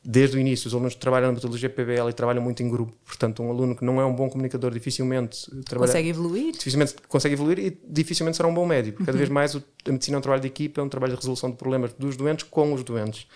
desde 0.05 0.37
o 0.37 0.39
início, 0.39 0.67
os 0.67 0.73
alunos 0.73 0.93
que 0.93 0.99
trabalham 0.99 1.27
na 1.27 1.33
metodologia 1.33 1.69
PBL 1.69 2.09
e 2.09 2.13
trabalham 2.13 2.41
muito 2.41 2.61
em 2.61 2.69
grupo, 2.69 2.93
portanto, 3.05 3.41
um 3.41 3.49
aluno 3.49 3.75
que 3.75 3.83
não 3.83 3.99
é 3.99 4.05
um 4.05 4.13
bom 4.13 4.29
comunicador 4.29 4.71
dificilmente 4.71 5.49
trabalha, 5.65 5.87
consegue 5.87 6.09
evoluir. 6.09 6.51
Dificilmente 6.53 6.95
consegue 7.07 7.33
evoluir 7.33 7.59
e 7.59 7.77
dificilmente 7.87 8.37
será 8.37 8.47
um 8.47 8.53
bom 8.53 8.65
médico. 8.65 8.99
Cada 8.99 9.13
uhum. 9.13 9.17
vez 9.17 9.29
mais 9.29 9.55
a 9.87 9.91
medicina 9.91 10.17
é 10.17 10.19
um 10.19 10.21
trabalho 10.21 10.41
de 10.41 10.47
equipa, 10.47 10.81
é 10.81 10.83
um 10.83 10.89
trabalho 10.89 11.13
de 11.13 11.19
resolução 11.19 11.49
de 11.49 11.57
problemas 11.57 11.93
dos 11.93 12.17
doentes 12.17 12.45
com 12.49 12.73
os 12.73 12.83
doentes. 12.83 13.27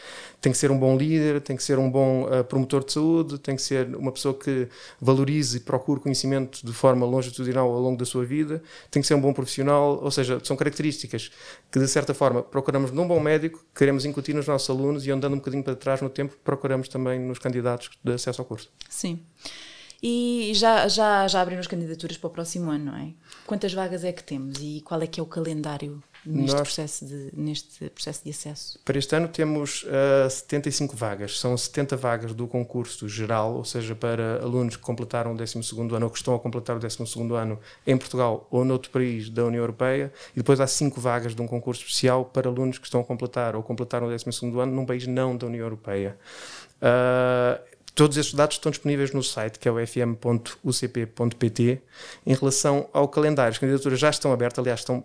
Tem 0.42 0.52
que 0.52 0.58
ser 0.58 0.72
um 0.72 0.78
bom 0.78 0.98
líder, 0.98 1.42
tem 1.42 1.56
que 1.56 1.64
ser 1.64 1.78
um 1.78 1.90
bom 1.90 2.24
uh, 2.24 2.44
promotor 2.44 2.84
de 2.84 2.94
saúde, 2.94 3.38
tem 3.38 3.56
que 3.56 3.62
ser 3.62 3.96
uma 3.96 4.12
pessoa 4.12 4.34
que 4.34 4.68
valorize 5.00 5.58
e 5.58 5.60
procure 5.60 6.00
conhecimento 6.00 6.66
de 6.66 6.74
forma 6.74 7.06
longitudinal 7.06 7.72
ao 7.72 7.80
longo 7.80 7.98
da 7.98 8.06
sua 8.06 8.26
vida, 8.26 8.62
tem 8.90 9.02
que 9.02 9.08
ser 9.08 9.14
um 9.14 9.22
bom 9.22 9.34
profissional, 9.34 10.00
ou 10.02 10.12
seja, 10.12 10.40
são 10.44 10.58
características 10.58 11.32
que, 11.72 11.80
de 11.80 11.88
certa 11.88 12.14
forma, 12.14 12.42
procuramos 12.42 12.92
num 12.92 13.08
bom 13.08 13.20
médico, 13.20 13.64
queremos 13.76 14.06
incutir 14.06 14.34
nos 14.34 14.48
nossos 14.48 14.70
alunos 14.70 15.06
e 15.06 15.12
andando 15.12 15.34
um 15.34 15.38
bocadinho 15.38 15.64
para 15.64 15.76
trás 15.76 16.02
no 16.02 16.10
tempo, 16.10 16.36
procuramos 16.44 16.88
também 16.88 17.20
nos 17.20 17.38
candidatos 17.38 17.92
de 18.04 18.14
acesso 18.14 18.42
ao 18.42 18.46
curso. 18.46 18.72
Sim. 18.90 19.20
E 20.02 20.54
já, 20.56 20.88
já, 20.88 21.28
já 21.28 21.42
abriram 21.42 21.60
as 21.60 21.68
candidaturas 21.68 22.18
para 22.18 22.28
o 22.28 22.32
próximo 22.32 22.72
ano, 22.72 22.86
não 22.86 22.96
é? 22.96 23.12
Quantas 23.46 23.74
vagas 23.74 24.06
é 24.06 24.14
que 24.14 24.24
temos 24.24 24.58
e 24.62 24.82
qual 24.82 25.02
é 25.02 25.08
que 25.08 25.20
é 25.20 25.24
o 25.24 25.26
calendário 25.26 26.02
neste, 26.26 26.52
Nós, 26.54 26.62
processo, 26.62 27.06
de, 27.06 27.30
neste 27.34 27.90
processo 27.90 28.24
de 28.24 28.30
acesso? 28.32 28.80
Para 28.84 28.98
este 28.98 29.16
ano 29.16 29.28
temos 29.28 29.84
uh, 29.84 30.26
eh, 30.26 30.30
75 30.30 30.96
vagas. 30.96 31.40
São 31.40 31.58
70 31.58 31.96
vagas 31.98 32.34
do 32.34 32.48
concurso 32.48 33.08
geral, 33.08 33.56
ou 33.56 33.66
seja, 33.66 33.96
para 33.96 34.42
alunos 34.42 34.76
que 34.76 34.82
completaram 34.82 35.34
o 35.34 35.38
12 35.38 35.60
ano 35.94 36.06
ou 36.06 36.12
que 36.12 36.18
estão 36.18 36.36
a 36.36 36.40
completar 36.40 36.76
o 36.76 36.80
12 36.80 36.98
ano 37.36 37.60
em 37.86 37.98
Portugal 37.98 38.48
ou 38.52 38.66
noutro 38.66 38.92
país 38.92 39.30
da 39.30 39.46
União 39.46 39.62
Europeia. 39.62 40.12
E 40.34 40.38
depois 40.38 40.60
há 40.60 40.68
5 40.68 41.00
vagas 41.00 41.34
de 41.34 41.42
um 41.42 41.48
concurso 41.48 41.82
especial 41.82 42.26
para 42.26 42.50
alunos 42.50 42.78
que 42.78 42.86
estão 42.86 43.02
a 43.02 43.04
completar 43.04 43.56
ou 43.56 43.64
completaram 43.64 44.08
o 44.08 44.10
12 44.10 44.26
ano 44.44 44.68
num 44.68 44.86
país 44.86 45.08
não 45.08 45.36
da 45.36 45.48
União 45.48 45.64
Europeia. 45.64 46.18
Uh, 46.82 47.79
todos 48.00 48.16
estes 48.16 48.34
dados 48.34 48.56
estão 48.56 48.70
disponíveis 48.70 49.12
no 49.12 49.22
site, 49.22 49.60
que 49.60 49.68
é 49.68 49.72
o 49.72 49.76
fm.ucp.pt. 49.86 50.22
Em 52.26 52.34
relação 52.34 52.90
ao 52.94 53.10
calendário, 53.10 53.52
as 53.52 53.58
candidaturas 53.58 54.00
já 54.00 54.10
estão 54.10 54.32
abertas, 54.32 54.58
aliás, 54.60 54.80
estão 54.80 55.04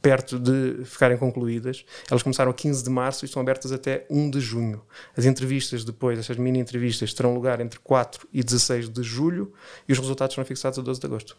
perto 0.00 0.38
de 0.38 0.84
ficarem 0.84 1.18
concluídas. 1.18 1.84
Elas 2.08 2.22
começaram 2.22 2.52
a 2.52 2.54
15 2.54 2.84
de 2.84 2.90
março 2.90 3.24
e 3.24 3.26
estão 3.26 3.42
abertas 3.42 3.72
até 3.72 4.06
1 4.08 4.30
de 4.30 4.38
junho. 4.38 4.80
As 5.16 5.24
entrevistas 5.24 5.84
depois, 5.84 6.16
essas 6.16 6.36
mini 6.36 6.60
entrevistas, 6.60 7.12
terão 7.12 7.34
lugar 7.34 7.60
entre 7.60 7.80
4 7.80 8.28
e 8.32 8.44
16 8.44 8.90
de 8.90 9.02
julho 9.02 9.52
e 9.88 9.92
os 9.92 9.98
resultados 9.98 10.34
serão 10.36 10.46
fixados 10.46 10.78
a 10.78 10.82
12 10.82 11.00
de 11.00 11.06
agosto. 11.06 11.36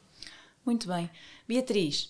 Muito 0.65 0.89
bem. 0.89 1.09
Beatriz, 1.47 2.09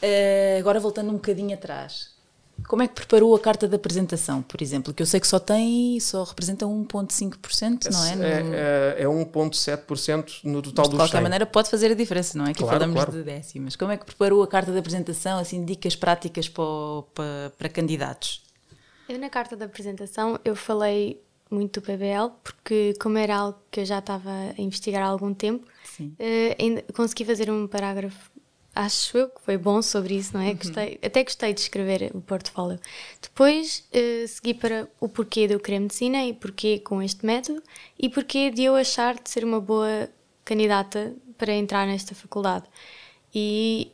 eh, 0.00 0.56
agora 0.58 0.80
voltando 0.80 1.10
um 1.10 1.16
bocadinho 1.16 1.52
atrás, 1.52 2.17
como 2.66 2.82
é 2.82 2.88
que 2.88 2.94
preparou 2.94 3.34
a 3.34 3.40
carta 3.40 3.68
de 3.68 3.74
apresentação, 3.76 4.42
por 4.42 4.60
exemplo? 4.60 4.92
Que 4.92 5.02
eu 5.02 5.06
sei 5.06 5.20
que 5.20 5.26
só 5.26 5.38
tem, 5.38 5.98
só 6.00 6.24
representa 6.24 6.66
1,5%, 6.66 7.90
não 7.90 8.04
é? 8.04 8.16
No... 8.16 8.24
É, 8.24 8.96
é, 8.98 9.02
é 9.02 9.04
1,7% 9.04 10.44
no 10.44 10.62
total 10.62 10.84
Mas, 10.84 10.88
do 10.88 10.90
De 10.90 10.96
qualquer 10.96 11.18
100. 11.18 11.22
maneira, 11.22 11.46
pode 11.46 11.70
fazer 11.70 11.92
a 11.92 11.94
diferença, 11.94 12.36
não 12.36 12.46
é? 12.46 12.50
Aqui 12.50 12.60
claro, 12.60 12.78
falamos 12.78 12.94
claro. 12.94 13.12
de 13.12 13.22
décimas. 13.22 13.76
Como 13.76 13.92
é 13.92 13.96
que 13.96 14.04
preparou 14.04 14.42
a 14.42 14.48
carta 14.48 14.72
de 14.72 14.78
apresentação, 14.78 15.38
assim, 15.38 15.64
dicas 15.64 15.94
práticas 15.94 16.48
para, 16.48 16.64
para, 17.14 17.52
para 17.56 17.68
candidatos? 17.68 18.42
Eu, 19.08 19.18
na 19.18 19.30
carta 19.30 19.56
de 19.56 19.64
apresentação, 19.64 20.38
eu 20.44 20.54
falei 20.54 21.22
muito 21.50 21.80
do 21.80 21.86
PBL, 21.86 22.30
porque, 22.42 22.94
como 23.00 23.16
era 23.16 23.36
algo 23.36 23.58
que 23.70 23.80
eu 23.80 23.84
já 23.84 24.00
estava 24.00 24.30
a 24.30 24.60
investigar 24.60 25.02
há 25.02 25.06
algum 25.06 25.32
tempo, 25.32 25.66
uh, 26.00 26.92
consegui 26.92 27.24
fazer 27.24 27.50
um 27.50 27.66
parágrafo 27.66 28.30
acho 28.78 29.18
eu 29.18 29.28
que 29.28 29.40
foi 29.42 29.56
bom 29.56 29.82
sobre 29.82 30.14
isso, 30.14 30.34
não 30.34 30.40
é? 30.40 30.50
Uhum. 30.50 30.56
Gostei, 30.56 31.00
até 31.02 31.24
gostei 31.24 31.52
de 31.52 31.60
escrever 31.60 32.10
o 32.14 32.20
portfólio. 32.20 32.78
Depois 33.20 33.84
uh, 33.92 34.28
segui 34.28 34.54
para 34.54 34.88
o 35.00 35.08
porquê 35.08 35.48
de 35.48 35.54
eu 35.54 35.60
querer 35.60 35.80
medicina 35.80 36.24
e 36.24 36.32
porquê 36.32 36.78
com 36.78 37.02
este 37.02 37.26
método 37.26 37.60
e 37.98 38.08
porquê 38.08 38.50
de 38.50 38.62
eu 38.62 38.76
achar 38.76 39.14
de 39.14 39.28
ser 39.28 39.44
uma 39.44 39.60
boa 39.60 40.08
candidata 40.44 41.12
para 41.36 41.52
entrar 41.52 41.86
nesta 41.86 42.14
faculdade. 42.14 42.66
E 43.34 43.90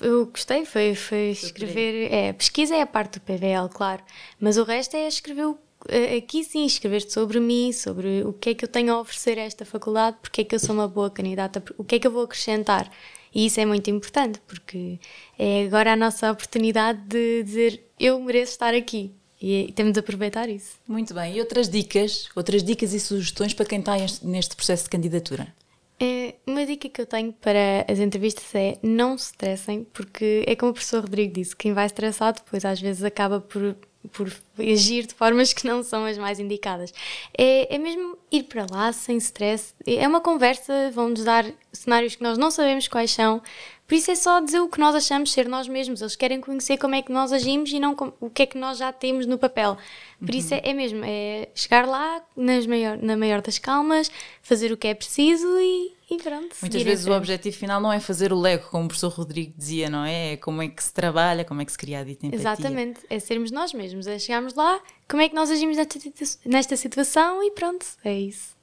eu 0.00 0.26
gostei, 0.26 0.64
foi, 0.64 0.94
foi 0.96 1.30
escrever. 1.30 2.12
É, 2.12 2.32
pesquisa 2.32 2.74
é 2.74 2.82
a 2.82 2.86
parte 2.86 3.18
do 3.18 3.22
PVL, 3.22 3.68
claro, 3.72 4.02
mas 4.40 4.56
o 4.56 4.64
resto 4.64 4.96
é 4.96 5.06
escrever 5.06 5.46
o 5.46 5.58
eh, 5.88 6.16
aqui 6.16 6.42
sim, 6.42 6.64
escrever 6.64 7.02
sobre 7.08 7.38
mim, 7.38 7.72
sobre 7.72 8.24
o 8.24 8.32
que 8.32 8.50
é 8.50 8.54
que 8.54 8.64
eu 8.64 8.68
tenho 8.68 8.92
a 8.94 9.00
oferecer 9.00 9.38
a 9.38 9.42
esta 9.42 9.64
faculdade, 9.64 10.16
porque 10.20 10.40
é 10.40 10.44
que 10.44 10.54
eu 10.54 10.58
sou 10.58 10.74
uma 10.74 10.88
boa 10.88 11.10
candidata, 11.10 11.62
o 11.78 11.84
que 11.84 11.96
é 11.96 11.98
que 11.98 12.06
eu 12.06 12.10
vou 12.10 12.24
acrescentar. 12.24 12.90
E 13.36 13.44
isso 13.44 13.60
é 13.60 13.66
muito 13.66 13.90
importante, 13.90 14.40
porque 14.46 14.98
é 15.38 15.66
agora 15.66 15.92
a 15.92 15.96
nossa 15.96 16.32
oportunidade 16.32 17.02
de 17.06 17.42
dizer 17.42 17.84
eu 18.00 18.18
mereço 18.18 18.52
estar 18.52 18.72
aqui. 18.72 19.12
E 19.38 19.70
temos 19.76 19.92
de 19.92 20.00
aproveitar 20.00 20.48
isso. 20.48 20.76
Muito 20.88 21.12
bem. 21.12 21.36
E 21.36 21.40
outras 21.40 21.68
dicas, 21.68 22.30
outras 22.34 22.62
dicas 22.64 22.94
e 22.94 22.98
sugestões 22.98 23.52
para 23.52 23.66
quem 23.66 23.80
está 23.80 23.94
neste 24.22 24.56
processo 24.56 24.84
de 24.84 24.88
candidatura? 24.88 25.54
É, 26.00 26.36
uma 26.46 26.64
dica 26.64 26.88
que 26.88 26.98
eu 26.98 27.04
tenho 27.04 27.30
para 27.34 27.84
as 27.86 27.98
entrevistas 27.98 28.54
é 28.54 28.78
não 28.82 29.18
se 29.18 29.26
estressem, 29.26 29.86
porque 29.92 30.42
é 30.46 30.56
como 30.56 30.70
o 30.70 30.72
professor 30.72 31.02
Rodrigo 31.02 31.34
disse, 31.34 31.54
quem 31.54 31.74
vai 31.74 31.84
estressado 31.84 32.40
depois 32.42 32.64
às 32.64 32.80
vezes 32.80 33.04
acaba 33.04 33.38
por 33.38 33.76
por 34.12 34.32
agir 34.58 35.06
de 35.06 35.14
formas 35.14 35.52
que 35.52 35.66
não 35.66 35.82
são 35.82 36.04
as 36.04 36.18
mais 36.18 36.38
indicadas. 36.38 36.92
É, 37.36 37.74
é 37.74 37.78
mesmo 37.78 38.16
ir 38.30 38.44
para 38.44 38.66
lá 38.70 38.92
sem 38.92 39.16
stress. 39.16 39.74
É 39.86 40.06
uma 40.06 40.20
conversa, 40.20 40.90
vão-nos 40.92 41.24
dar 41.24 41.44
cenários 41.72 42.16
que 42.16 42.22
nós 42.22 42.38
não 42.38 42.50
sabemos 42.50 42.88
quais 42.88 43.10
são. 43.10 43.42
Por 43.86 43.94
isso 43.94 44.10
é 44.10 44.16
só 44.16 44.40
dizer 44.40 44.58
o 44.60 44.68
que 44.68 44.80
nós 44.80 44.94
achamos 44.94 45.32
ser 45.32 45.48
nós 45.48 45.68
mesmos. 45.68 46.00
Eles 46.00 46.16
querem 46.16 46.40
conhecer 46.40 46.76
como 46.76 46.94
é 46.94 47.02
que 47.02 47.12
nós 47.12 47.32
agimos 47.32 47.70
e 47.72 47.78
não 47.78 47.94
o 48.20 48.28
que 48.28 48.42
é 48.42 48.46
que 48.46 48.58
nós 48.58 48.78
já 48.78 48.92
temos 48.92 49.26
no 49.26 49.38
papel. 49.38 49.76
Por 50.18 50.30
uhum. 50.30 50.36
isso 50.36 50.54
é, 50.54 50.60
é, 50.64 50.74
mesmo, 50.74 51.02
é 51.04 51.48
chegar 51.54 51.86
lá 51.86 52.20
nas 52.36 52.66
maior, 52.66 52.98
na 52.98 53.16
maior 53.16 53.40
das 53.40 53.58
calmas, 53.58 54.10
fazer 54.42 54.72
o 54.72 54.76
que 54.76 54.88
é 54.88 54.94
preciso 54.94 55.46
e, 55.60 55.92
e 56.10 56.16
pronto. 56.16 56.56
Muitas 56.60 56.82
vezes 56.82 57.06
o 57.06 57.12
objetivo 57.12 57.56
final 57.56 57.80
não 57.80 57.92
é 57.92 58.00
fazer 58.00 58.32
o 58.32 58.40
Lego, 58.40 58.68
como 58.70 58.86
o 58.86 58.88
professor 58.88 59.12
Rodrigo 59.12 59.54
dizia, 59.56 59.88
não 59.88 60.04
é? 60.04 60.32
É 60.32 60.36
como 60.36 60.62
é 60.62 60.68
que 60.68 60.82
se 60.82 60.92
trabalha, 60.92 61.44
como 61.44 61.60
é 61.60 61.64
que 61.64 61.70
se 61.70 61.78
cria 61.78 62.00
a 62.00 62.04
dita 62.04 62.26
empatia. 62.26 62.42
Exatamente, 62.42 63.00
é 63.08 63.20
sermos 63.20 63.52
nós 63.52 63.72
mesmos, 63.72 64.08
é 64.08 64.18
chegarmos 64.18 64.54
lá, 64.54 64.80
como 65.08 65.22
é 65.22 65.28
que 65.28 65.34
nós 65.34 65.48
agimos 65.48 65.76
nesta, 65.76 65.98
nesta 66.44 66.76
situação 66.76 67.40
e 67.40 67.52
pronto, 67.52 67.86
é 68.04 68.18
isso. 68.18 68.56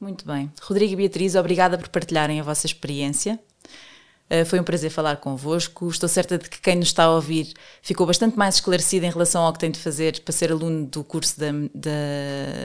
Muito 0.00 0.24
bem. 0.24 0.52
Rodrigo 0.62 0.92
e 0.92 0.96
Beatriz, 0.96 1.34
obrigada 1.34 1.76
por 1.76 1.88
partilharem 1.88 2.38
a 2.38 2.44
vossa 2.44 2.66
experiência. 2.66 3.40
Eh, 4.30 4.44
foi 4.44 4.60
um 4.60 4.64
prazer 4.64 4.90
falar 4.90 5.16
convosco. 5.16 5.88
Estou 5.88 6.08
certa 6.08 6.36
de 6.38 6.48
que 6.48 6.60
quem 6.60 6.76
nos 6.76 6.88
está 6.88 7.04
a 7.04 7.14
ouvir 7.14 7.52
ficou 7.80 8.06
bastante 8.06 8.36
mais 8.36 8.56
esclarecido 8.56 9.06
em 9.06 9.10
relação 9.10 9.42
ao 9.42 9.52
que 9.52 9.58
tem 9.58 9.70
de 9.70 9.78
fazer 9.78 10.20
para 10.20 10.32
ser 10.32 10.52
aluno 10.52 10.86
do 10.86 11.02
curso 11.02 11.34
de, 11.38 11.70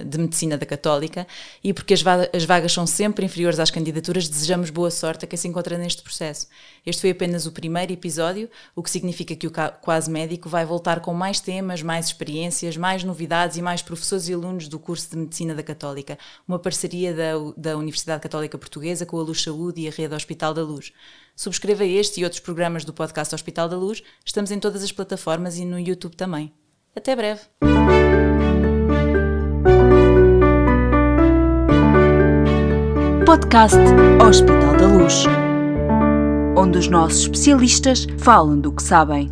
de, 0.04 0.18
Medicina 0.18 0.58
da 0.58 0.66
Católica 0.66 1.26
e 1.64 1.74
porque 1.74 1.94
as, 1.94 2.02
vagas, 2.02 2.30
as 2.34 2.44
vagas 2.44 2.72
são 2.72 2.86
sempre 2.86 3.26
inferiores 3.26 3.60
às 3.60 3.70
candidaturas, 3.70 4.28
desejamos 4.28 4.70
boa 4.70 4.92
sorte 4.92 5.26
a 5.26 5.28
quem 5.28 5.38
se 5.38 5.48
encontra 5.48 5.78
neste 5.78 6.02
processo. 6.02 6.48
Este 6.86 7.02
foi 7.02 7.12
apenas 7.12 7.46
o 7.46 7.52
primeiro 7.52 7.94
episódio, 7.94 8.50
o 8.76 8.84
que 8.84 8.90
significa 8.90 9.36
que 9.36 9.48
o 9.48 9.52
Quase 9.82 10.10
Médico 10.10 10.50
vai 10.50 10.66
voltar 10.66 11.00
com 11.00 11.14
mais 11.14 11.40
temas, 11.40 11.82
mais 11.82 12.08
experiências, 12.08 12.76
mais 12.76 13.04
novidades 13.04 13.58
e 13.58 13.62
mais 13.62 13.82
professores 13.82 14.28
e 14.28 14.34
alunos 14.34 14.68
do 14.68 14.80
curso 14.80 15.10
de 15.12 15.18
Medicina 15.18 15.56
da 15.56 15.64
Católica, 15.64 16.18
uma 16.48 16.60
parceria 16.60 17.14
da, 17.14 17.34
da 17.56 17.78
Universidade 17.78 18.22
Católica 18.22 18.58
Portuguesa 18.58 19.06
com 19.06 19.18
a 19.18 19.24
Luz 19.24 19.42
Saúde 19.42 19.82
e 19.82 19.88
a 19.88 19.92
Rede 19.92 20.16
Hospital 20.16 20.54
da 20.54 20.62
Luz. 20.62 20.92
Subscreva 21.36 21.86
este 21.86 22.22
e 22.22 22.24
outros 22.24 22.40
programas 22.40 22.86
do 22.86 22.94
podcast 22.94 23.34
Hospital 23.34 23.68
da 23.68 23.76
Luz. 23.76 24.04
Estamos 24.26 24.52
em 24.52 24.60
todas 24.60 24.84
as 24.84 24.92
plataformas 24.92 25.58
e 25.58 25.66
no 25.66 25.80
YouTube 25.80 26.16
também. 26.16 26.54
Até 26.96 27.16
breve. 27.16 27.42
Podcast 33.26 33.78
Hospital 34.26 34.78
da 34.78 34.88
Luz, 34.88 35.24
onde 36.56 36.78
os 36.78 36.88
nossos 36.88 37.22
especialistas 37.22 38.06
falam 38.20 38.60
do 38.60 38.72
que 38.72 38.84
sabem. 38.84 39.28